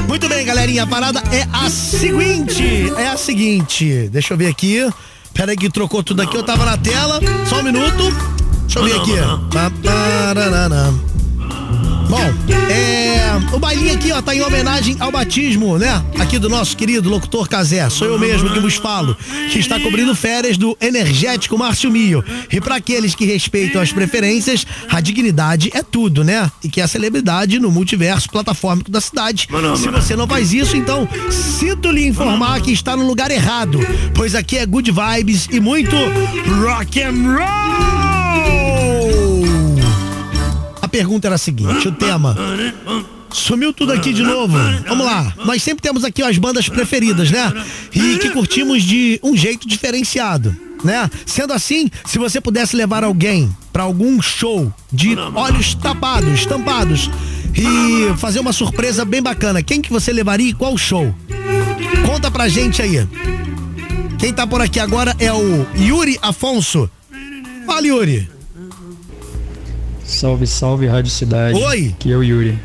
Muito 0.06 0.28
bem, 0.28 0.46
galerinha. 0.46 0.84
A 0.84 0.86
parada 0.86 1.20
é 1.32 1.46
a 1.52 1.68
seguinte. 1.68 2.92
É 2.96 3.08
a 3.08 3.16
seguinte. 3.16 4.08
Deixa 4.10 4.34
eu 4.34 4.38
ver 4.38 4.46
aqui. 4.46 4.88
Pera 5.34 5.50
aí 5.50 5.56
que 5.56 5.68
trocou 5.68 6.02
tudo 6.02 6.22
aqui. 6.22 6.36
Eu 6.36 6.44
tava 6.44 6.64
na 6.64 6.76
tela. 6.76 7.20
Só 7.48 7.58
um 7.58 7.62
minuto. 7.64 8.14
Deixa 8.66 8.78
eu 8.78 8.84
ver 8.84 8.94
aqui. 8.94 9.12
Bom, 12.08 12.20
é, 12.70 13.54
o 13.54 13.58
bailinho 13.58 13.92
aqui, 13.92 14.12
ó, 14.12 14.22
tá 14.22 14.34
em 14.34 14.40
homenagem 14.40 14.96
ao 15.00 15.10
batismo, 15.10 15.76
né? 15.76 16.04
Aqui 16.18 16.38
do 16.38 16.48
nosso 16.48 16.76
querido 16.76 17.08
locutor 17.08 17.48
Casé. 17.48 17.88
Sou 17.90 18.06
eu 18.06 18.18
mesmo 18.18 18.48
que 18.52 18.60
vos 18.60 18.74
falo, 18.74 19.16
que 19.50 19.58
está 19.58 19.80
cobrindo 19.80 20.14
férias 20.14 20.56
do 20.56 20.76
energético 20.80 21.58
Márcio 21.58 21.90
Mio. 21.90 22.24
E 22.50 22.60
para 22.60 22.76
aqueles 22.76 23.14
que 23.14 23.24
respeitam 23.24 23.82
as 23.82 23.92
preferências, 23.92 24.64
a 24.88 25.00
dignidade 25.00 25.70
é 25.74 25.82
tudo, 25.82 26.22
né? 26.22 26.50
E 26.62 26.68
que 26.68 26.80
é 26.80 26.84
a 26.84 26.88
celebridade 26.88 27.58
no 27.58 27.70
multiverso 27.70 28.30
platafórmico 28.30 28.90
da 28.90 29.00
cidade. 29.00 29.48
Se 29.76 29.88
você 29.88 30.14
não 30.14 30.28
faz 30.28 30.52
isso, 30.52 30.76
então 30.76 31.08
sinto 31.30 31.90
lhe 31.90 32.06
informar 32.06 32.60
que 32.60 32.72
está 32.72 32.96
no 32.96 33.06
lugar 33.06 33.30
errado, 33.32 33.80
pois 34.14 34.34
aqui 34.34 34.58
é 34.58 34.66
good 34.66 34.92
vibes 34.92 35.48
e 35.50 35.58
muito 35.58 35.96
rock 36.62 37.02
and 37.02 37.36
roll. 37.36 39.05
A 40.86 40.88
pergunta 40.88 41.26
era 41.26 41.34
a 41.34 41.38
seguinte, 41.38 41.88
o 41.88 41.90
tema 41.90 42.36
Sumiu 43.32 43.72
tudo 43.72 43.92
aqui 43.92 44.12
de 44.12 44.22
novo. 44.22 44.56
Vamos 44.86 45.04
lá. 45.04 45.34
Nós 45.44 45.60
sempre 45.60 45.82
temos 45.82 46.04
aqui 46.04 46.22
as 46.22 46.38
bandas 46.38 46.68
preferidas, 46.68 47.28
né? 47.28 47.52
E 47.92 48.18
que 48.18 48.30
curtimos 48.30 48.84
de 48.84 49.18
um 49.20 49.36
jeito 49.36 49.66
diferenciado, 49.66 50.56
né? 50.84 51.10
Sendo 51.26 51.52
assim, 51.52 51.90
se 52.04 52.20
você 52.20 52.40
pudesse 52.40 52.76
levar 52.76 53.02
alguém 53.02 53.50
para 53.72 53.82
algum 53.82 54.22
show 54.22 54.72
de 54.92 55.16
olhos 55.34 55.74
tapados, 55.74 56.46
tampados 56.46 57.10
e 57.52 58.16
fazer 58.16 58.38
uma 58.38 58.52
surpresa 58.52 59.04
bem 59.04 59.20
bacana, 59.20 59.64
quem 59.64 59.82
que 59.82 59.90
você 59.90 60.12
levaria 60.12 60.50
e 60.50 60.54
qual 60.54 60.78
show? 60.78 61.12
Conta 62.06 62.30
pra 62.30 62.48
gente 62.48 62.80
aí. 62.80 63.04
Quem 64.20 64.32
tá 64.32 64.46
por 64.46 64.60
aqui 64.60 64.78
agora 64.78 65.16
é 65.18 65.32
o 65.32 65.66
Yuri 65.76 66.16
Afonso. 66.22 66.88
Fala, 67.66 67.84
Yuri. 67.84 68.35
Salve, 70.06 70.46
salve, 70.46 70.86
Rádio 70.86 71.10
Cidade. 71.10 71.58
Oi. 71.58 71.94
Que 71.98 72.12
é 72.12 72.16
o 72.16 72.22
Yuri. 72.22 72.58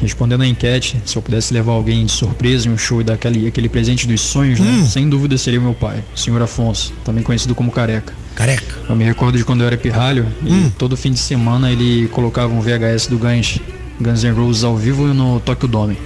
Respondendo 0.00 0.42
a 0.42 0.46
enquete, 0.46 1.00
se 1.06 1.16
eu 1.16 1.22
pudesse 1.22 1.54
levar 1.54 1.72
alguém 1.72 2.04
de 2.04 2.12
surpresa 2.12 2.68
em 2.68 2.72
um 2.72 2.76
show 2.76 3.00
e 3.00 3.04
dar 3.04 3.14
aquele, 3.14 3.46
aquele 3.46 3.68
presente 3.68 4.06
dos 4.06 4.20
sonhos, 4.20 4.60
Hum. 4.60 4.64
né? 4.64 4.84
Sem 4.86 5.08
dúvida 5.08 5.38
seria 5.38 5.58
o 5.58 5.62
meu 5.62 5.72
pai, 5.72 6.02
o 6.14 6.18
senhor 6.18 6.42
Afonso, 6.42 6.92
também 7.04 7.22
conhecido 7.22 7.54
como 7.54 7.70
Careca. 7.70 8.12
Careca. 8.34 8.74
Eu 8.88 8.96
me 8.96 9.04
recordo 9.04 9.38
de 9.38 9.44
quando 9.44 9.60
eu 9.62 9.66
era 9.66 9.76
pirralho 9.78 10.26
Hum. 10.44 10.66
e 10.66 10.70
todo 10.70 10.96
fim 10.96 11.12
de 11.12 11.20
semana 11.20 11.70
ele 11.70 12.08
colocava 12.08 12.52
um 12.52 12.60
VHS 12.60 13.06
do 13.06 13.16
Guns, 13.16 13.58
Guns 14.00 14.24
N' 14.24 14.32
Roses 14.32 14.64
ao 14.64 14.76
vivo 14.76 15.06
no 15.14 15.40
Tokyo 15.40 15.68
Dome. 15.68 15.96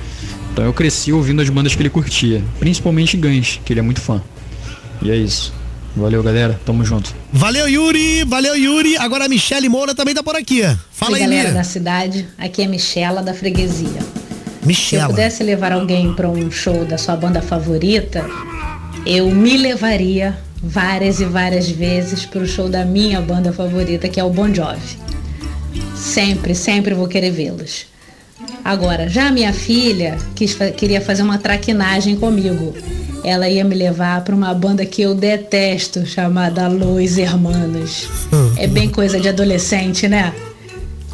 Então 0.52 0.64
eu 0.64 0.72
cresci 0.72 1.12
ouvindo 1.12 1.40
as 1.42 1.48
bandas 1.48 1.74
que 1.74 1.82
ele 1.82 1.90
curtia, 1.90 2.42
principalmente 2.60 3.16
Guns, 3.16 3.58
que 3.64 3.72
ele 3.72 3.80
é 3.80 3.82
muito 3.82 4.00
fã. 4.00 4.20
E 5.02 5.10
é 5.10 5.16
isso. 5.16 5.52
Valeu, 5.98 6.22
galera. 6.22 6.58
Tamo 6.64 6.84
junto. 6.84 7.14
Valeu, 7.32 7.68
Yuri. 7.68 8.24
Valeu, 8.24 8.56
Yuri. 8.56 8.96
Agora 8.96 9.24
a 9.26 9.28
Michele 9.28 9.68
Moura 9.68 9.94
também 9.94 10.14
tá 10.14 10.22
por 10.22 10.36
aqui. 10.36 10.62
Fala 10.90 11.12
Oi, 11.12 11.22
aí, 11.22 11.26
galera 11.26 11.48
Mia. 11.48 11.54
da 11.54 11.64
cidade. 11.64 12.26
Aqui 12.38 12.62
é 12.62 12.66
Michela 12.66 13.22
da 13.22 13.34
Freguesia. 13.34 13.88
Se 13.88 13.96
eu 14.62 14.66
Michela. 14.66 15.08
pudesse 15.08 15.42
levar 15.42 15.72
alguém 15.72 16.12
para 16.14 16.28
um 16.28 16.50
show 16.50 16.84
da 16.84 16.98
sua 16.98 17.16
banda 17.16 17.40
favorita, 17.40 18.24
eu 19.06 19.30
me 19.30 19.56
levaria 19.56 20.36
várias 20.62 21.20
e 21.20 21.24
várias 21.24 21.68
vezes 21.70 22.26
para 22.26 22.40
o 22.40 22.46
show 22.46 22.68
da 22.68 22.84
minha 22.84 23.20
banda 23.20 23.52
favorita, 23.52 24.08
que 24.08 24.20
é 24.20 24.24
o 24.24 24.30
Bon 24.30 24.52
Jovi. 24.52 24.98
Sempre, 25.94 26.54
sempre 26.54 26.94
vou 26.94 27.08
querer 27.08 27.30
vê-los. 27.30 27.86
Agora, 28.64 29.08
já 29.08 29.28
a 29.28 29.30
minha 29.30 29.52
filha 29.52 30.18
quis 30.34 30.56
queria 30.76 31.00
fazer 31.00 31.22
uma 31.22 31.38
traquinagem 31.38 32.16
comigo. 32.16 32.74
Ela 33.24 33.48
ia 33.48 33.64
me 33.64 33.74
levar 33.74 34.22
para 34.24 34.34
uma 34.34 34.54
banda 34.54 34.86
que 34.86 35.02
eu 35.02 35.14
detesto, 35.14 36.06
chamada 36.06 36.68
Los 36.68 37.18
Hermanos. 37.18 38.08
É 38.56 38.66
bem 38.66 38.88
coisa 38.88 39.20
de 39.20 39.28
adolescente, 39.28 40.08
né? 40.08 40.32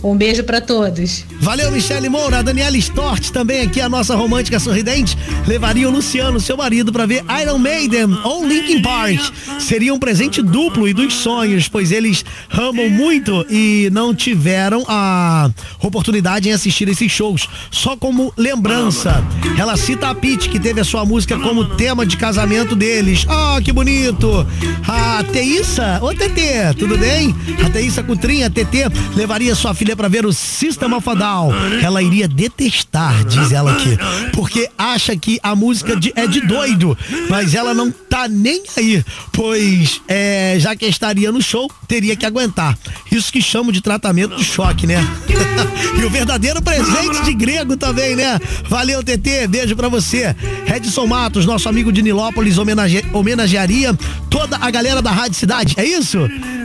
Um 0.05 0.19
beijo 0.19 0.45
para 0.45 0.61
todos. 0.61 1.25
Valeu, 1.41 1.73
Michele 1.73 2.11
Moura. 2.11 2.43
Daniela 2.43 2.77
Stort, 2.77 3.31
também 3.31 3.63
aqui, 3.63 3.81
a 3.81 3.89
nossa 3.89 4.15
romântica 4.15 4.61
sorridente, 4.61 5.17
levaria 5.47 5.89
o 5.89 5.91
Luciano, 5.91 6.39
seu 6.39 6.59
marido, 6.59 6.93
pra 6.93 7.07
ver 7.07 7.25
Iron 7.41 7.57
Maiden 7.57 8.13
ou 8.23 8.47
Linkin 8.47 8.83
Park. 8.83 9.19
Seria 9.59 9.95
um 9.95 9.99
presente 9.99 10.43
duplo 10.43 10.87
e 10.87 10.93
dos 10.93 11.15
sonhos, 11.15 11.69
pois 11.69 11.91
eles 11.91 12.23
amam 12.51 12.91
muito 12.91 13.47
e 13.49 13.89
não 13.93 14.15
tiveram 14.15 14.85
a 14.87 15.51
oportunidade 15.83 16.51
em 16.51 16.53
assistir 16.53 16.87
esses 16.87 17.11
shows. 17.11 17.49
Só 17.71 17.97
como 17.97 18.31
lembrança, 18.37 19.25
ela 19.59 19.75
cita 19.75 20.11
a 20.11 20.15
Pete, 20.15 20.51
que 20.51 20.61
teve 20.61 20.83
a 20.83 20.85
sua 20.85 21.07
música 21.07 21.39
como 21.39 21.65
tema 21.77 22.05
de 22.05 22.19
casamento 22.19 22.77
deles. 22.77 23.25
Ah, 23.27 23.59
que 23.65 23.73
bonito! 23.73 24.47
A 24.87 25.25
Teissa, 25.25 25.99
ô 26.03 26.13
TT, 26.13 26.75
tudo 26.79 26.99
bem? 26.99 27.35
A 27.65 27.71
Teissa 27.71 28.03
Cutrinha, 28.03 28.51
TT, 28.51 28.91
levaria 29.17 29.55
sua 29.55 29.73
filha 29.73 29.94
pra 29.97 30.09
ver 30.09 30.25
o 30.27 30.33
System 30.33 30.93
of 30.95 31.09
a 31.09 31.15
Down. 31.15 31.53
Ela 31.83 32.03
iria 32.03 32.27
detestar, 32.29 33.25
diz 33.25 33.53
ela 33.53 33.73
aqui, 33.73 33.97
porque 34.33 34.69
acha 34.77 35.17
que 35.17 35.39
a 35.43 35.55
música 35.55 35.97
de- 35.97 36.13
é 36.17 36.27
de 36.27 36.41
doido, 36.41 36.97
mas 37.29 37.55
ela 37.55 37.75
não 37.75 37.91
tá 37.91 38.27
nem 38.29 38.63
aí, 38.77 39.05
pois 39.33 40.01
é, 40.09 40.57
já 40.59 40.75
que 40.77 40.87
estaria 40.87 41.31
no 41.33 41.43
show, 41.43 41.71
teria 41.89 42.17
que 42.17 42.25
aguentar. 42.27 42.77
Isso 43.11 43.33
que 43.33 43.43
chamo 43.43 43.71
de 43.73 43.81
tratamento 43.81 44.37
de 44.37 44.45
choque, 44.45 44.87
né? 44.87 44.97
e 46.01 46.05
o 46.05 46.11
verdadeiro 46.11 46.61
presente 46.63 47.23
de 47.25 47.35
grego 47.35 47.77
também, 47.77 48.17
né? 48.17 48.39
Valeu, 48.69 49.03
TT, 49.03 49.47
beijo 49.49 49.77
pra 49.77 49.89
você. 49.89 50.35
Edson 50.75 51.07
Matos, 51.07 51.47
nosso 51.47 51.69
amigo 51.69 51.93
de 51.93 52.03
Nilópolis, 52.03 52.59
homenage- 52.59 53.05
homenagearia 53.13 53.95
toda 54.31 54.57
a 54.61 54.71
galera 54.71 55.01
da 55.03 55.11
Rádio 55.11 55.35
Cidade, 55.39 55.75
é 55.77 55.85
isso? 55.85 56.19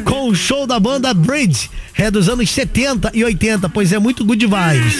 Com 0.06 0.30
o 0.30 0.36
show 0.36 0.66
da 0.66 0.80
banda 0.80 1.14
Bridge, 1.14 1.70
é 2.00 2.10
dos 2.10 2.30
anos 2.30 2.50
70 2.50 3.12
e 3.14 3.24
80, 3.24 3.68
pois 3.70 3.92
é 3.92 4.00
muito 4.00 4.24
good 4.24 4.46
vibes. 4.46 4.96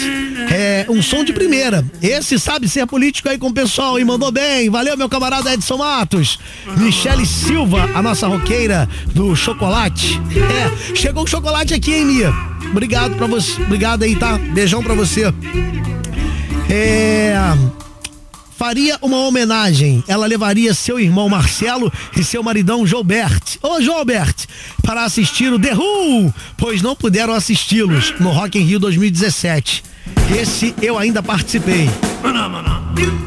É 0.52 0.84
um 0.88 1.02
som 1.02 1.24
de 1.24 1.32
primeira. 1.32 1.84
Esse 2.02 2.38
sabe 2.38 2.68
ser 2.68 2.86
político 2.86 3.28
aí 3.28 3.38
com 3.38 3.48
o 3.48 3.52
pessoal 3.54 3.98
e 3.98 4.04
mandou 4.04 4.30
bem. 4.30 4.68
Valeu, 4.68 4.96
meu 4.96 5.08
camarada 5.08 5.52
Edson 5.52 5.78
Matos. 5.78 6.38
Michele 6.76 7.24
Silva, 7.24 7.88
a 7.94 8.02
nossa 8.02 8.26
roqueira 8.26 8.88
do 9.14 9.34
chocolate. 9.34 10.20
É, 10.36 10.94
chegou 10.94 11.24
o 11.24 11.26
chocolate 11.26 11.72
aqui, 11.72 11.94
hein, 11.94 12.04
Mia? 12.04 12.34
Obrigado 12.70 13.16
pra 13.16 13.26
você. 13.26 13.62
Obrigado 13.62 14.02
aí, 14.02 14.14
tá? 14.14 14.36
Beijão 14.36 14.82
pra 14.82 14.94
você. 14.94 15.32
É 16.68 17.34
faria 18.60 18.98
uma 19.00 19.16
homenagem. 19.20 20.04
Ela 20.06 20.26
levaria 20.26 20.74
seu 20.74 21.00
irmão 21.00 21.30
Marcelo 21.30 21.90
e 22.14 22.22
seu 22.22 22.42
maridão 22.42 22.86
Gilbert. 22.86 23.56
Ô 23.62 23.80
Gilbert, 23.80 24.34
para 24.82 25.02
assistir 25.02 25.50
o 25.50 25.58
The 25.58 25.74
Who, 25.74 26.30
pois 26.58 26.82
não 26.82 26.94
puderam 26.94 27.32
assisti-los 27.32 28.12
no 28.20 28.28
Rock 28.28 28.58
in 28.58 28.64
Rio 28.64 28.78
2017. 28.78 29.82
Esse 30.38 30.74
eu 30.82 30.98
ainda 30.98 31.22
participei. 31.22 31.88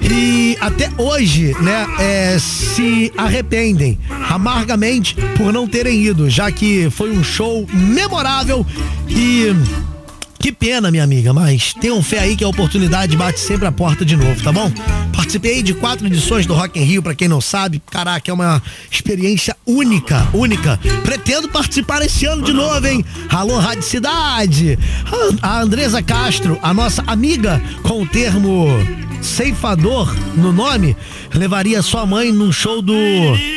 E 0.03 0.55
até 0.61 0.91
hoje, 0.99 1.55
né, 1.59 1.87
é, 1.97 2.37
se 2.37 3.11
arrependem 3.17 3.97
amargamente 4.29 5.15
por 5.35 5.51
não 5.51 5.67
terem 5.67 6.03
ido, 6.03 6.29
já 6.29 6.51
que 6.51 6.91
foi 6.91 7.09
um 7.09 7.23
show 7.23 7.65
memorável 7.73 8.63
e 9.09 9.47
que 10.43 10.51
pena, 10.51 10.91
minha 10.91 11.05
amiga, 11.05 11.31
mas 11.31 11.73
tenham 11.73 12.03
fé 12.03 12.19
aí 12.19 12.35
que 12.35 12.43
a 12.43 12.47
oportunidade 12.49 13.15
bate 13.15 13.39
sempre 13.39 13.65
a 13.65 13.71
porta 13.71 14.03
de 14.03 14.17
novo, 14.17 14.43
tá 14.43 14.51
bom? 14.51 14.69
Participei 15.15 15.63
de 15.63 15.73
quatro 15.73 16.05
edições 16.05 16.45
do 16.45 16.53
Rock 16.53 16.77
in 16.77 16.83
Rio, 16.83 17.01
pra 17.01 17.15
quem 17.15 17.29
não 17.29 17.39
sabe, 17.39 17.81
caraca, 17.89 18.29
é 18.29 18.33
uma 18.33 18.61
experiência 18.91 19.55
única, 19.65 20.27
única. 20.33 20.77
Pretendo 21.05 21.47
participar 21.47 22.01
esse 22.01 22.25
ano 22.25 22.43
de 22.43 22.51
novo, 22.51 22.85
hein? 22.85 23.05
Alô, 23.29 23.57
Rádio 23.57 23.83
Cidade! 23.83 24.77
A, 25.41 25.47
a 25.47 25.61
Andresa 25.61 26.03
Castro, 26.03 26.59
a 26.61 26.73
nossa 26.73 27.01
amiga 27.07 27.61
com 27.81 28.01
o 28.01 28.05
termo 28.05 28.67
ceifador 29.21 30.13
no 30.35 30.51
nome, 30.51 30.97
levaria 31.33 31.81
sua 31.81 32.05
mãe 32.05 32.33
num 32.33 32.51
show 32.51 32.81
do 32.81 32.93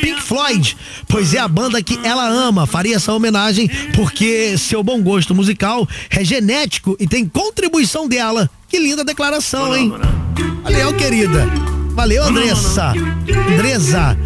Pink 0.01 0.16
Floyd, 0.27 0.75
pois 1.07 1.33
é 1.33 1.39
a 1.39 1.47
banda 1.47 1.81
que 1.81 1.97
ela 2.03 2.27
ama. 2.27 2.67
Faria 2.67 2.97
essa 2.97 3.13
homenagem 3.13 3.69
porque 3.95 4.57
seu 4.57 4.83
bom 4.83 5.01
gosto 5.01 5.33
musical 5.33 5.87
é 6.09 6.21
genético 6.21 6.97
e 6.99 7.07
tem 7.07 7.25
contribuição 7.25 8.09
dela. 8.09 8.49
Que 8.67 8.77
linda 8.77 9.05
declaração, 9.05 9.73
hein? 9.73 9.93
Valeu, 10.63 10.93
querida. 10.95 11.47
Valeu, 11.91 12.25
Andressa. 12.25 12.93
Andresa. 13.53 14.17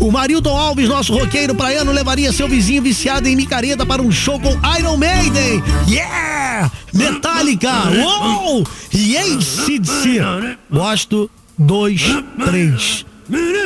O 0.00 0.10
Marilton 0.10 0.56
Alves, 0.56 0.88
nosso 0.88 1.14
roqueiro 1.14 1.54
praiano, 1.54 1.92
levaria 1.92 2.32
seu 2.32 2.48
vizinho 2.48 2.82
viciado 2.82 3.28
em 3.28 3.36
micareta 3.36 3.86
para 3.86 4.02
um 4.02 4.10
show 4.10 4.40
com 4.40 4.58
Iron 4.76 4.96
Maiden. 4.96 5.62
Yeah! 5.88 6.68
Metallica! 6.92 7.70
Uou! 7.96 8.66
E 8.92 9.16
ACDC. 9.16 10.20
Gosto, 10.68 11.30
dois, 11.56 12.02
três. 12.44 13.06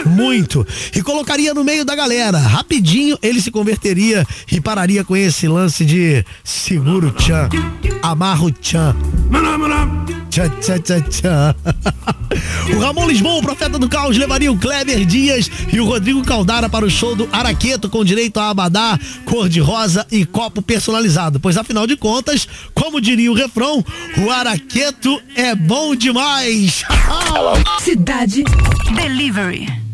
Muito. 0.07 0.67
E 0.95 1.03
colocaria 1.03 1.55
no 1.55 1.65
meio 1.65 1.85
da 1.85 1.95
galera. 1.95 2.39
Rapidinho 2.39 3.19
ele 3.23 3.41
se 3.41 3.51
converteria 3.51 4.27
e 4.51 4.61
pararia 4.61 5.05
com 5.05 5.17
esse 5.17 5.49
lance 5.49 5.85
de 5.85 6.25
seguro 6.45 7.11
tchan, 7.13 7.49
amarro 8.03 8.51
tchan. 8.51 8.95
Tchan, 10.31 10.51
tchan, 10.61 10.79
tchan, 10.81 11.01
tchan. 11.03 11.55
O 12.75 12.79
Ramon 12.79 13.09
Lisboa, 13.09 13.39
o 13.39 13.43
profeta 13.43 13.79
do 13.79 13.89
caos, 13.89 14.17
levaria 14.17 14.53
o 14.53 14.59
Kleber 14.59 15.05
Dias 15.07 15.51
e 15.73 15.81
o 15.81 15.87
Rodrigo 15.87 16.23
Caldara 16.23 16.69
para 16.69 16.85
o 16.85 16.91
show 16.91 17.17
do 17.17 17.27
Araqueto 17.33 17.89
com 17.89 18.05
direito 18.05 18.39
a 18.39 18.51
abadá, 18.51 18.99
cor 19.25 19.49
de 19.49 19.61
rosa 19.61 20.07
e 20.11 20.27
copo 20.27 20.61
personalizado. 20.61 21.41
Pois 21.41 21.57
afinal 21.57 21.87
de 21.87 21.97
contas, 21.97 22.47
como 22.75 23.01
diria 23.01 23.33
o 23.33 23.35
refrão, 23.35 23.83
o 24.19 24.31
Araqueto 24.31 25.21
é 25.35 25.55
bom 25.55 25.95
demais. 25.95 26.85
Cidade 27.81 28.45
Delivery. 28.95 29.48
story. 29.49 29.88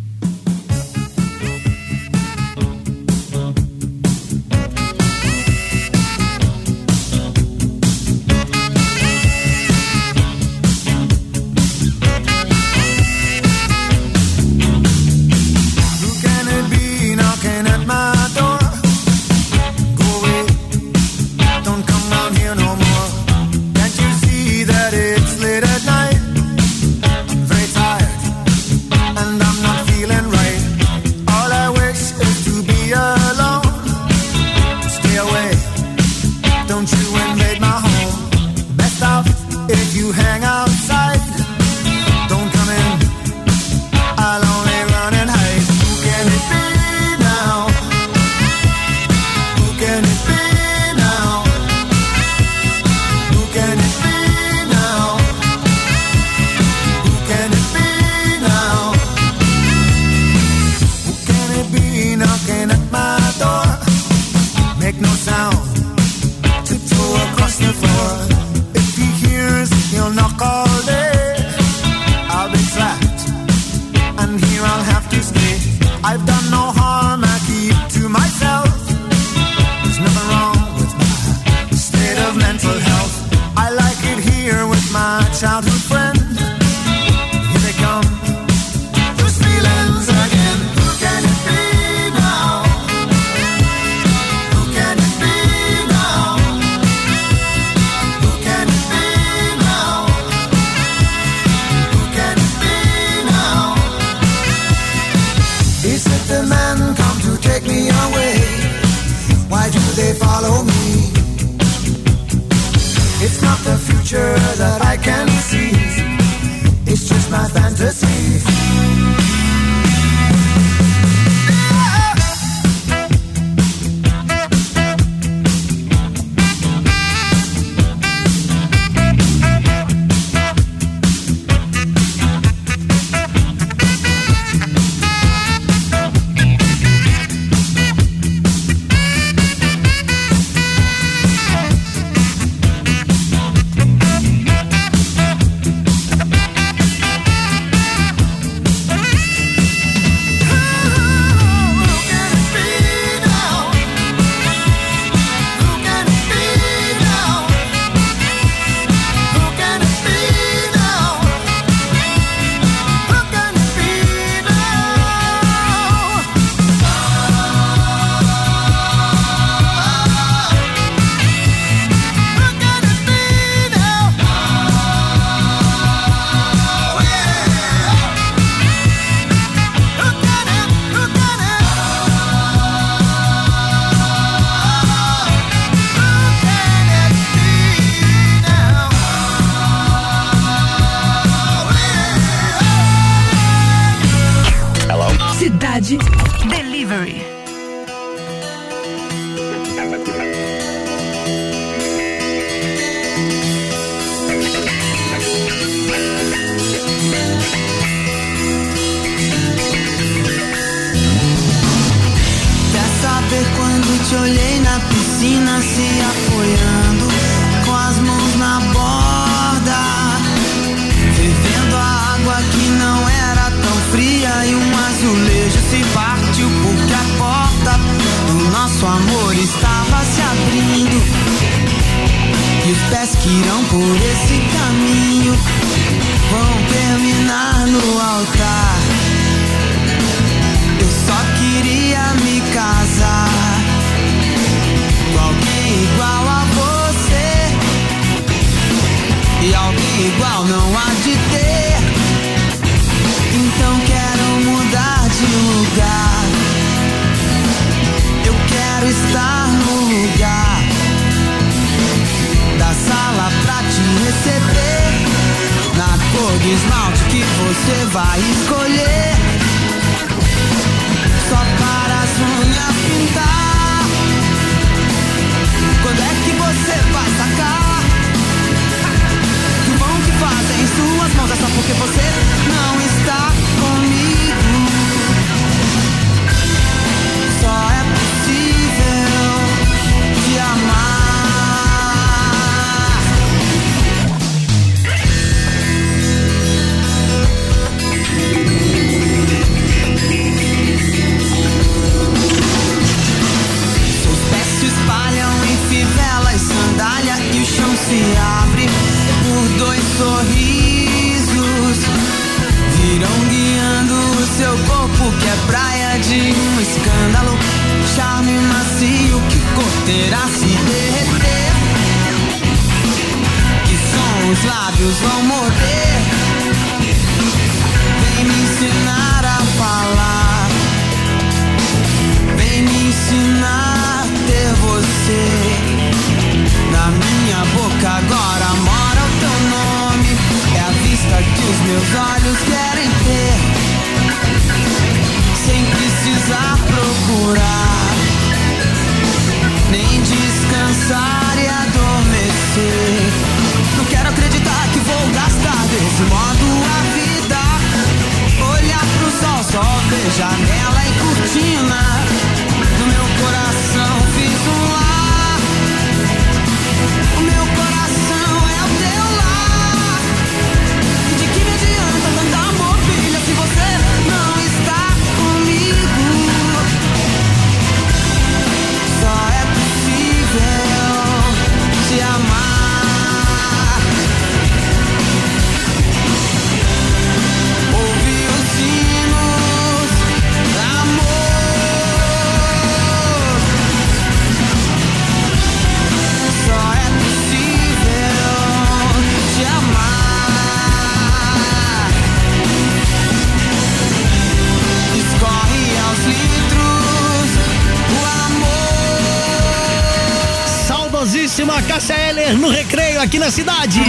Saudosíssima 411.54 411.62
Cássia 411.62 411.94
Heller 411.94 412.36
no 412.36 412.48
recreio 412.48 413.00
aqui 413.00 413.18
na 413.18 413.30
cidade. 413.30 413.80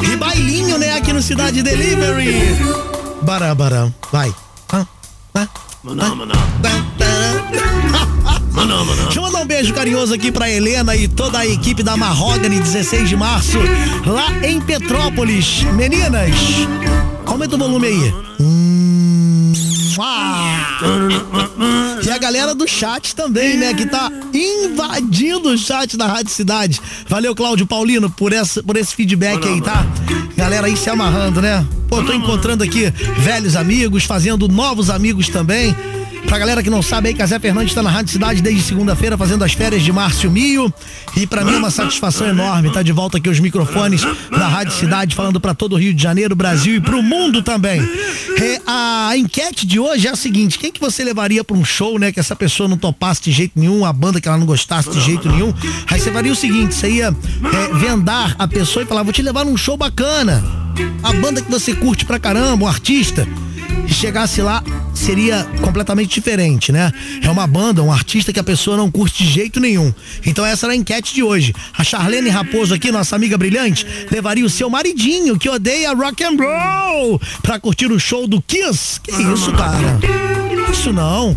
E 0.00 0.16
bailinho, 0.16 0.78
né, 0.78 0.96
aqui 0.96 1.12
no 1.12 1.20
Cidade 1.20 1.62
Delivery. 1.62 2.56
Barabara, 3.22 3.92
vai. 4.10 4.34
Ah, 4.72 4.86
ah, 5.34 5.48
Maná, 5.82 6.14
maná. 6.14 6.34
Maná, 8.52 8.84
maná. 8.84 9.02
Deixa 9.04 9.18
eu 9.18 9.22
mandar 9.22 9.40
um 9.40 9.46
beijo 9.46 9.72
carinhoso 9.74 10.14
aqui 10.14 10.32
pra 10.32 10.50
Helena 10.50 10.96
e 10.96 11.06
toda 11.06 11.38
a 11.38 11.46
equipe 11.46 11.82
da 11.82 11.96
Mahogany 11.96 12.58
16 12.58 13.08
de 13.08 13.16
março, 13.16 13.58
lá 14.04 14.32
em 14.42 14.60
Petrópolis. 14.60 15.62
Meninas, 15.74 16.34
aumenta 17.24 17.54
o 17.54 17.58
volume 17.58 17.86
aí. 17.86 18.14
Hum, 18.40 19.52
ah. 20.00 20.37
E 22.04 22.10
a 22.10 22.18
galera 22.18 22.54
do 22.54 22.66
chat 22.66 23.14
também, 23.14 23.56
né? 23.56 23.74
Que 23.74 23.86
tá 23.86 24.10
invadindo 24.32 25.50
o 25.50 25.58
chat 25.58 25.96
da 25.96 26.06
Rádio 26.06 26.30
Cidade. 26.30 26.80
Valeu, 27.08 27.34
Cláudio 27.34 27.66
Paulino, 27.66 28.08
por, 28.08 28.32
essa, 28.32 28.62
por 28.62 28.76
esse 28.76 28.94
feedback 28.94 29.46
aí, 29.46 29.60
tá? 29.60 29.86
Galera 30.36 30.66
aí 30.66 30.76
se 30.76 30.88
amarrando, 30.88 31.42
né? 31.42 31.66
Pô, 31.88 32.02
tô 32.02 32.12
encontrando 32.12 32.62
aqui 32.62 32.90
velhos 33.18 33.56
amigos, 33.56 34.04
fazendo 34.04 34.46
novos 34.46 34.90
amigos 34.90 35.28
também. 35.28 35.74
Pra 36.26 36.38
galera 36.38 36.62
que 36.62 36.70
não 36.70 36.82
sabe 36.82 37.08
aí, 37.08 37.14
Casé 37.14 37.38
Fernandes 37.38 37.74
tá 37.74 37.82
na 37.82 37.90
Rádio 37.90 38.12
Cidade 38.12 38.42
desde 38.42 38.62
segunda-feira 38.62 39.16
fazendo 39.16 39.44
as 39.44 39.52
férias 39.52 39.82
de 39.82 39.92
Márcio 39.92 40.30
Mio. 40.30 40.72
E 41.16 41.26
pra 41.26 41.44
mim 41.44 41.54
é 41.54 41.58
uma 41.58 41.70
satisfação 41.70 42.26
enorme 42.26 42.70
tá 42.70 42.82
de 42.82 42.92
volta 42.92 43.18
aqui 43.18 43.28
os 43.28 43.40
microfones 43.40 44.02
da 44.30 44.46
Rádio 44.46 44.74
Cidade 44.74 45.14
falando 45.14 45.40
pra 45.40 45.54
todo 45.54 45.74
o 45.74 45.76
Rio 45.76 45.94
de 45.94 46.02
Janeiro, 46.02 46.36
Brasil 46.36 46.76
e 46.76 46.80
pro 46.80 47.02
mundo 47.02 47.42
também. 47.42 47.80
É, 47.80 48.60
a 48.66 49.16
enquete 49.16 49.66
de 49.66 49.80
hoje 49.80 50.06
é 50.06 50.10
a 50.10 50.16
seguinte: 50.16 50.58
quem 50.58 50.70
que 50.70 50.80
você 50.80 51.02
levaria 51.02 51.42
pra 51.42 51.56
um 51.56 51.64
show, 51.64 51.98
né? 51.98 52.12
Que 52.12 52.20
essa 52.20 52.36
pessoa 52.36 52.68
não 52.68 52.76
topasse 52.76 53.22
de 53.22 53.32
jeito 53.32 53.58
nenhum, 53.58 53.84
a 53.84 53.92
banda 53.92 54.20
que 54.20 54.28
ela 54.28 54.38
não 54.38 54.46
gostasse 54.46 54.90
de 54.90 55.00
jeito 55.00 55.28
nenhum. 55.28 55.52
Aí 55.86 55.98
você 55.98 56.10
faria 56.10 56.32
o 56.32 56.36
seguinte: 56.36 56.74
você 56.74 56.90
ia 56.90 57.06
é, 57.08 57.78
vendar 57.78 58.36
a 58.38 58.46
pessoa 58.46 58.82
e 58.82 58.86
falar, 58.86 59.02
vou 59.02 59.12
te 59.12 59.22
levar 59.22 59.44
num 59.44 59.56
show 59.56 59.76
bacana. 59.76 60.44
A 61.02 61.12
banda 61.12 61.42
que 61.42 61.50
você 61.50 61.74
curte 61.74 62.04
pra 62.04 62.18
caramba, 62.18 62.64
um 62.64 62.68
artista 62.68 63.26
e 63.86 63.92
chegasse 63.92 64.40
lá, 64.42 64.62
seria 64.94 65.44
completamente 65.60 66.14
diferente, 66.14 66.72
né? 66.72 66.92
É 67.22 67.30
uma 67.30 67.46
banda, 67.46 67.82
um 67.82 67.92
artista 67.92 68.32
que 68.32 68.40
a 68.40 68.44
pessoa 68.44 68.76
não 68.76 68.90
curte 68.90 69.24
de 69.24 69.30
jeito 69.30 69.60
nenhum. 69.60 69.92
Então 70.24 70.44
essa 70.44 70.66
era 70.66 70.72
a 70.72 70.76
enquete 70.76 71.14
de 71.14 71.22
hoje. 71.22 71.54
A 71.76 71.84
Charlene 71.84 72.30
Raposo 72.30 72.74
aqui, 72.74 72.90
nossa 72.90 73.16
amiga 73.16 73.38
brilhante, 73.38 73.86
levaria 74.10 74.44
o 74.44 74.50
seu 74.50 74.68
maridinho 74.68 75.38
que 75.38 75.48
odeia 75.48 75.92
rock 75.94 76.24
and 76.24 76.36
roll 76.38 77.20
pra 77.42 77.58
curtir 77.58 77.90
o 77.90 77.98
show 77.98 78.26
do 78.26 78.42
Kiss. 78.42 79.00
Que 79.00 79.12
isso, 79.12 79.52
cara? 79.52 79.98
Isso 80.70 80.92
não. 80.92 81.36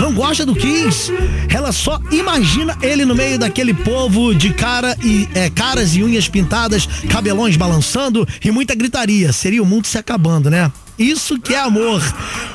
Não 0.00 0.12
gosta 0.14 0.46
do 0.46 0.54
Kiss. 0.54 1.12
Ela 1.48 1.72
só 1.72 2.00
imagina 2.10 2.76
ele 2.82 3.04
no 3.04 3.14
meio 3.14 3.38
daquele 3.38 3.74
povo 3.74 4.34
de 4.34 4.52
cara 4.52 4.96
e 5.02 5.28
é, 5.34 5.50
caras 5.50 5.94
e 5.94 6.02
unhas 6.02 6.28
pintadas, 6.28 6.86
cabelões 7.10 7.56
balançando 7.56 8.26
e 8.42 8.50
muita 8.50 8.74
gritaria. 8.74 9.32
Seria 9.32 9.62
o 9.62 9.66
mundo 9.66 9.86
se 9.86 9.98
acabando, 9.98 10.48
né? 10.48 10.70
Isso 11.02 11.38
que 11.38 11.52
é 11.52 11.58
amor. 11.58 12.00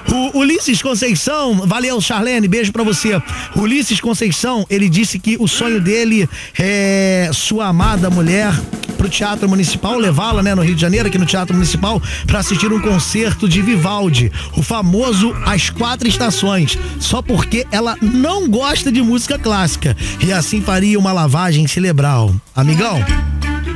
O 0.10 0.40
Ulisses 0.40 0.82
Conceição, 0.82 1.68
valeu 1.68 2.00
Charlene, 2.00 2.48
beijo 2.48 2.72
pra 2.72 2.82
você. 2.82 3.22
O 3.54 3.62
Ulisses 3.62 4.00
Conceição, 4.00 4.66
ele 4.70 4.88
disse 4.88 5.20
que 5.20 5.36
o 5.38 5.48
sonho 5.48 5.82
dele 5.82 6.30
é 6.58 7.30
sua 7.34 7.68
amada 7.68 8.10
mulher 8.10 8.54
pro 8.98 9.10
Teatro 9.10 9.48
Municipal, 9.50 9.98
levá-la, 9.98 10.42
né, 10.42 10.56
no 10.56 10.64
Rio 10.64 10.76
de 10.76 10.82
Janeiro, 10.82 11.08
aqui 11.08 11.18
no 11.18 11.26
Teatro 11.26 11.54
Municipal, 11.54 12.02
pra 12.26 12.40
assistir 12.40 12.72
um 12.72 12.80
concerto 12.80 13.48
de 13.48 13.62
Vivaldi, 13.62 14.32
o 14.56 14.64
famoso 14.64 15.36
As 15.46 15.70
Quatro 15.70 16.08
Estações, 16.08 16.78
só 17.00 17.22
porque 17.22 17.68
ela 17.70 17.98
não 18.02 18.50
gosta 18.50 18.92
de 18.92 19.02
música 19.02 19.38
clássica 19.38 19.96
e 20.26 20.32
assim 20.32 20.62
faria 20.62 20.98
uma 20.98 21.12
lavagem 21.12 21.68
cerebral. 21.68 22.34
Amigão, 22.56 22.98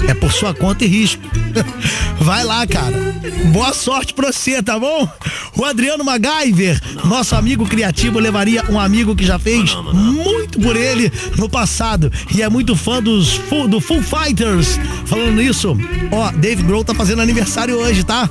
é 0.07 0.13
por 0.13 0.31
sua 0.31 0.53
conta 0.53 0.85
e 0.85 0.87
risco. 0.87 1.40
Vai 2.19 2.43
lá, 2.43 2.65
cara. 2.67 3.11
Boa 3.51 3.73
sorte 3.73 4.13
pra 4.13 4.31
você, 4.31 4.61
tá 4.61 4.79
bom? 4.79 5.07
O 5.57 5.65
Adriano 5.65 6.03
MacGyver, 6.03 6.79
nosso 7.05 7.35
amigo 7.35 7.65
criativo, 7.65 8.19
levaria 8.19 8.63
um 8.69 8.79
amigo 8.79 9.15
que 9.15 9.25
já 9.25 9.37
fez 9.37 9.75
muito 9.93 10.59
por 10.59 10.75
ele 10.75 11.11
no 11.37 11.49
passado 11.49 12.11
e 12.33 12.41
é 12.41 12.49
muito 12.49 12.75
fã 12.75 13.01
dos 13.01 13.39
do 13.67 13.79
Full 13.79 14.01
Fighters. 14.01 14.79
Falando 15.05 15.33
nisso, 15.33 15.77
ó, 16.11 16.31
Dave 16.31 16.63
Grohl 16.63 16.83
tá 16.83 16.93
fazendo 16.93 17.21
aniversário 17.21 17.77
hoje, 17.77 18.03
tá? 18.03 18.29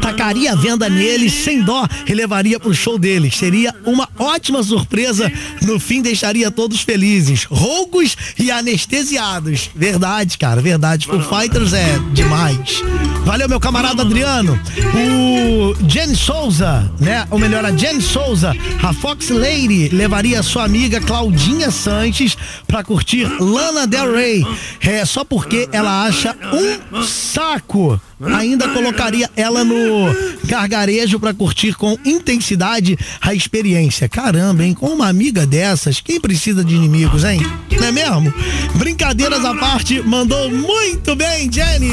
Tacaria 0.00 0.52
a 0.52 0.56
venda 0.56 0.88
nele 0.88 1.30
sem 1.30 1.62
dó 1.62 1.86
e 2.06 2.14
levaria 2.14 2.58
pro 2.58 2.74
show 2.74 2.98
dele. 2.98 3.30
Seria 3.30 3.74
uma 3.84 4.08
ótima 4.18 4.62
surpresa. 4.62 5.30
No 5.62 5.78
fim, 5.78 6.02
deixaria 6.02 6.50
todos 6.50 6.80
felizes, 6.80 7.44
roucos 7.44 8.16
e 8.38 8.50
anestesiados. 8.50 9.70
Verdade, 9.74 10.38
cara, 10.38 10.60
verdade. 10.60 11.06
Full 11.06 11.22
Fighters 11.22 11.72
é 11.72 11.98
demais. 12.12 12.82
Valeu, 13.24 13.48
meu 13.48 13.60
camarada 13.60 14.02
Adriano. 14.02 14.58
O 14.94 15.74
Jenny 15.88 16.16
Souza, 16.16 16.90
né? 16.98 17.26
Ou 17.30 17.38
melhor, 17.38 17.64
a 17.64 17.70
Jenny 17.70 18.00
Souza, 18.00 18.56
a 18.82 18.92
Fox 18.92 19.28
Lady, 19.28 19.88
levaria 19.88 20.42
sua 20.42 20.64
amiga 20.64 21.00
Claudinha 21.00 21.70
Sanches 21.70 22.36
pra 22.66 22.82
curtir 22.82 23.30
Lana 23.40 23.86
Del 23.86 24.12
Rey. 24.12 24.44
É 24.80 25.04
só 25.04 25.24
porque 25.24 25.68
ela 25.72 26.04
acha 26.04 26.34
um 26.52 27.02
saco 27.02 28.00
ainda 28.20 28.68
colocaria 28.68 29.30
ela 29.36 29.64
no 29.64 30.14
gargarejo 30.44 31.18
para 31.18 31.32
curtir 31.32 31.74
com 31.74 31.98
intensidade 32.04 32.98
a 33.20 33.34
experiência. 33.34 34.08
Caramba, 34.08 34.64
hein? 34.64 34.74
Com 34.74 34.88
uma 34.88 35.08
amiga 35.08 35.46
dessas, 35.46 36.00
quem 36.00 36.20
precisa 36.20 36.64
de 36.64 36.74
inimigos, 36.74 37.24
hein? 37.24 37.40
Não 37.72 37.86
é 37.86 37.92
mesmo? 37.92 38.32
Brincadeiras 38.74 39.44
à 39.44 39.54
parte, 39.54 40.02
mandou 40.02 40.50
muito 40.50 41.16
bem, 41.16 41.50
Jenny. 41.50 41.90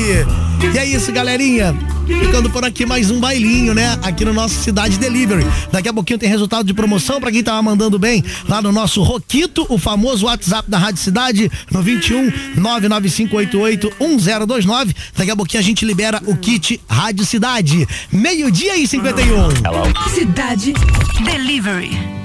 E 0.73 0.77
é 0.77 0.85
isso, 0.85 1.11
galerinha. 1.11 1.96
Ficando 2.07 2.49
por 2.49 2.63
aqui 2.63 2.85
mais 2.85 3.11
um 3.11 3.19
bailinho, 3.19 3.73
né? 3.73 3.97
Aqui 4.01 4.23
no 4.23 4.33
nosso 4.33 4.55
Cidade 4.55 4.97
Delivery. 4.97 5.45
Daqui 5.71 5.89
a 5.89 5.93
pouquinho 5.93 6.17
tem 6.17 6.29
resultado 6.29 6.65
de 6.65 6.73
promoção 6.73 7.19
pra 7.19 7.31
quem 7.31 7.43
tava 7.43 7.61
mandando 7.61 7.99
bem 7.99 8.23
lá 8.47 8.61
no 8.61 8.71
nosso 8.71 9.03
Roquito, 9.03 9.65
o 9.69 9.77
famoso 9.77 10.25
WhatsApp 10.25 10.69
da 10.69 10.77
Rádio 10.77 11.01
Cidade, 11.01 11.51
no 11.69 11.81
21 11.81 12.31
99588 12.55 13.93
1029. 13.99 14.95
Daqui 15.15 15.31
a 15.31 15.35
pouquinho 15.35 15.59
a 15.61 15.63
gente 15.63 15.85
libera 15.85 16.21
o 16.25 16.35
kit 16.37 16.79
Rádio 16.87 17.25
Cidade. 17.25 17.87
Meio-dia 18.11 18.77
e 18.77 18.87
51. 18.87 19.49
Cidade 20.13 20.73
Delivery. 21.23 22.16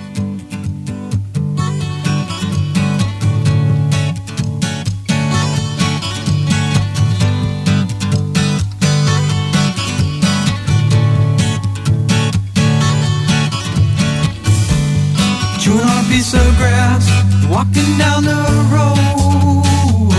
Piece 16.12 16.34
of 16.34 16.56
grass, 16.58 17.04
walking 17.48 17.96
down 17.96 18.22
the 18.24 18.42
road. 18.74 20.12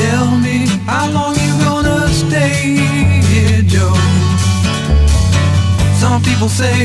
Tell 0.00 0.28
me 0.44 0.66
how 0.90 1.06
long 1.16 1.34
you 1.44 1.52
gonna 1.68 2.08
stay 2.08 2.58
here, 3.30 3.62
Joe? 3.72 3.94
Some 6.02 6.20
people 6.22 6.48
say 6.48 6.80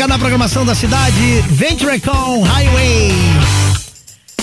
América 0.00 0.08
na 0.08 0.18
programação 0.18 0.64
da 0.64 0.74
cidade, 0.74 1.44
Venturecon 1.50 2.42
Highway. 2.42 3.12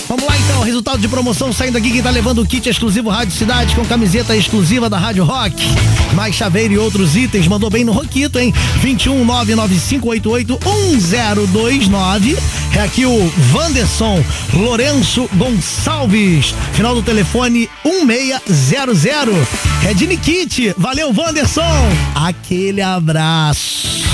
Vamos 0.08 0.24
lá 0.24 0.38
então, 0.38 0.62
resultado 0.62 1.00
de 1.00 1.08
promoção 1.08 1.52
saindo 1.52 1.76
aqui, 1.76 1.90
quem 1.90 2.02
tá 2.02 2.10
levando 2.10 2.42
o 2.42 2.46
kit 2.46 2.68
exclusivo 2.68 3.10
Rádio 3.10 3.34
Cidade 3.34 3.74
com 3.74 3.84
camiseta 3.84 4.36
exclusiva 4.36 4.88
da 4.88 4.96
Rádio 4.98 5.24
Rock, 5.24 5.56
mais 6.14 6.34
chaveiro 6.34 6.74
e 6.74 6.78
outros 6.78 7.16
itens, 7.16 7.48
mandou 7.48 7.70
bem 7.70 7.84
no 7.84 7.92
Roquito, 7.92 8.38
hein? 8.38 8.54
21 8.80 9.24
99588 9.24 10.58
1029. 10.62 12.38
É 12.76 12.80
aqui 12.80 13.04
o 13.04 13.32
Vanderson 13.50 14.22
Lourenço 14.52 15.28
Gonçalves, 15.34 16.54
final 16.72 16.94
do 16.94 17.02
telefone 17.02 17.68
1600. 17.84 19.34
É 19.84 19.92
de 19.92 20.06
Nikit, 20.06 20.74
valeu 20.78 21.12
Vanderson, 21.12 21.88
aquele 22.14 22.80
abraço. 22.80 24.07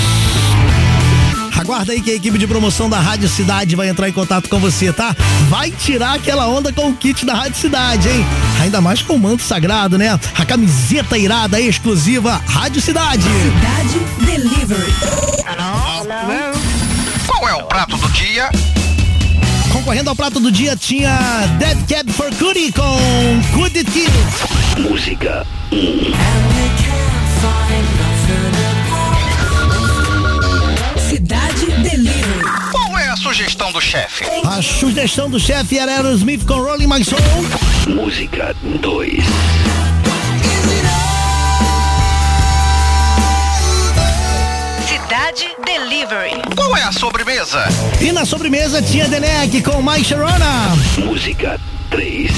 Aguarda 1.65 1.93
aí 1.93 1.99
que 1.99 2.11
a 2.11 2.13
equipe 2.13 2.37
de 2.37 2.45
promoção 2.45 2.87
da 2.87 2.99
Rádio 2.99 3.27
Cidade 3.27 3.75
vai 3.75 3.89
entrar 3.89 4.07
em 4.07 4.11
contato 4.11 4.47
com 4.47 4.59
você, 4.59 4.93
tá? 4.93 5.15
Vai 5.49 5.71
tirar 5.71 6.13
aquela 6.13 6.47
onda 6.47 6.71
com 6.71 6.91
o 6.91 6.95
kit 6.95 7.25
da 7.25 7.33
Rádio 7.33 7.59
Cidade, 7.59 8.07
hein? 8.07 8.23
Ainda 8.61 8.79
mais 8.81 9.01
com 9.01 9.13
o 9.13 9.19
manto 9.19 9.41
sagrado, 9.41 9.97
né? 9.97 10.19
A 10.37 10.45
camiseta 10.45 11.17
irada 11.17 11.59
exclusiva 11.59 12.39
Rádio 12.45 12.79
Cidade. 12.83 13.23
Cidade 13.23 13.99
Delivery. 14.27 14.93
Qual 17.25 17.49
é 17.49 17.55
o 17.55 17.63
prato 17.63 17.97
do 17.97 18.09
dia? 18.09 18.51
Concorrendo 19.73 20.11
ao 20.11 20.15
prato 20.15 20.39
do 20.39 20.51
dia 20.51 20.75
tinha 20.75 21.17
Dead 21.57 21.79
Cab 21.89 22.13
for 22.13 22.29
Cutie 22.35 22.71
com 22.73 23.41
Kill. 23.91 24.87
Música 24.87 25.47
sugestão 33.35 33.69
do 33.69 33.81
chefe? 33.81 34.23
A 34.45 34.61
sugestão 34.61 35.29
do 35.29 35.37
chefe 35.37 35.77
era 35.77 35.91
Aerosmith 35.91 36.45
com 36.45 36.53
Rolling 36.53 36.87
My 36.87 37.03
Soul. 37.03 37.19
Música 37.85 38.55
2 38.63 39.25
Cidade 44.87 45.53
Delivery. 45.65 46.41
Qual 46.55 46.77
é 46.77 46.83
a 46.83 46.93
sobremesa? 46.93 47.65
E 47.99 48.13
na 48.13 48.25
sobremesa 48.25 48.81
tinha 48.81 49.05
Denek 49.09 49.61
com 49.63 49.81
My 49.81 50.01
Sharona. 50.01 50.73
Música 50.99 51.59
3 51.89 52.31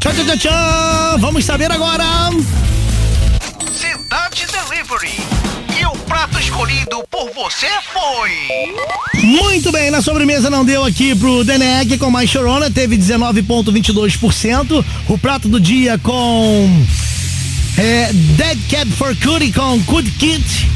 Tchau, 0.00 0.12
tchau, 0.12 0.24
tchau, 0.24 0.36
tchau. 0.36 1.18
Vamos 1.18 1.44
saber 1.44 1.70
agora. 1.70 2.04
Cidade 3.72 4.46
Delivery. 4.46 5.25
Escolhido 6.56 7.04
por 7.10 7.30
você 7.34 7.68
foi. 7.92 8.30
Muito 9.22 9.70
bem, 9.70 9.90
na 9.90 10.00
sobremesa 10.00 10.48
não 10.48 10.64
deu 10.64 10.86
aqui 10.86 11.14
pro 11.14 11.44
Deneg 11.44 11.98
com 11.98 12.10
mais 12.10 12.30
chorona, 12.30 12.70
teve 12.70 12.96
19,22%. 12.96 14.82
O 15.06 15.18
prato 15.18 15.50
do 15.50 15.60
dia 15.60 15.98
com 15.98 16.86
é, 17.76 18.10
Dead 18.10 18.58
Cat 18.70 18.90
for 18.92 19.14
Cutie 19.16 19.52
com 19.52 19.78
Good 19.80 20.10
Kit 20.12 20.66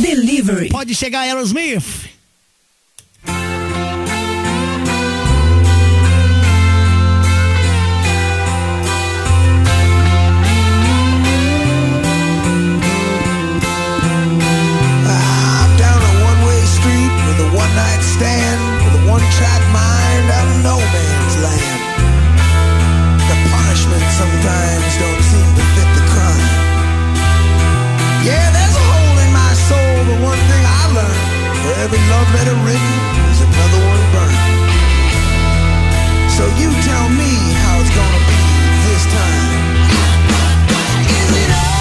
Delivery. 0.00 0.68
Pode 0.68 0.94
chegar 0.94 1.20
Aerosmith. 1.20 2.12
I'm 15.06 15.76
down 15.76 16.00
a 16.02 16.12
one-way 16.24 16.60
street 16.64 17.12
with 17.26 17.40
a 17.40 17.48
one-night 17.56 18.02
stand 18.02 18.60
with 18.84 18.94
a 19.02 19.10
one-track 19.10 19.62
mind 19.72 20.03
every 31.84 31.98
love 32.08 32.26
letter 32.32 32.56
written 32.64 32.92
is 33.30 33.40
another 33.42 33.80
one 33.92 34.04
burned. 34.12 34.40
So 36.32 36.44
you 36.56 36.72
tell 36.80 37.08
me 37.10 37.32
how 37.60 37.78
it's 37.80 37.94
gonna 37.94 38.22
be 38.24 38.40
this 38.86 39.04
time. 39.12 39.52
Is 41.12 41.30
it 41.42 41.50
all? 41.52 41.73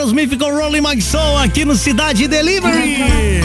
Smith 0.00 0.38
com 0.38 0.50
Rolling 0.50 0.80
Magson 0.80 1.36
aqui 1.38 1.64
no 1.64 1.76
Cidade 1.76 2.26
Delivery. 2.26 3.42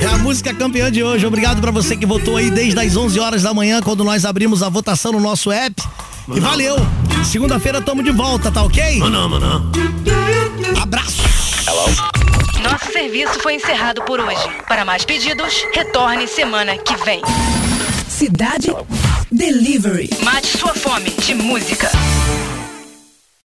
É 0.00 0.06
a 0.06 0.18
música 0.18 0.52
campeã 0.52 0.90
de 0.90 1.04
hoje. 1.04 1.24
Obrigado 1.24 1.60
pra 1.60 1.70
você 1.70 1.96
que 1.96 2.04
votou 2.04 2.36
aí 2.36 2.50
desde 2.50 2.78
as 2.80 2.96
11 2.96 3.20
horas 3.20 3.42
da 3.42 3.54
manhã, 3.54 3.80
quando 3.80 4.02
nós 4.02 4.24
abrimos 4.24 4.62
a 4.62 4.68
votação 4.68 5.12
no 5.12 5.20
nosso 5.20 5.52
app. 5.52 5.80
E 6.34 6.40
valeu. 6.40 6.76
Segunda-feira 7.24 7.80
tamo 7.80 8.02
de 8.02 8.10
volta, 8.10 8.50
tá 8.50 8.62
ok? 8.62 8.98
Mano, 8.98 9.28
mano. 9.28 9.72
Abraço. 10.80 11.22
Nosso 12.62 12.92
serviço 12.92 13.34
foi 13.40 13.54
encerrado 13.54 14.02
por 14.02 14.18
hoje. 14.18 14.48
Para 14.66 14.84
mais 14.84 15.04
pedidos, 15.04 15.64
retorne 15.72 16.26
semana 16.26 16.76
que 16.76 16.96
vem. 17.04 17.22
Cidade 18.08 18.74
Delivery. 19.30 20.10
Mate 20.22 20.58
sua 20.58 20.74
fome 20.74 21.10
de 21.10 21.34
música. 21.34 21.90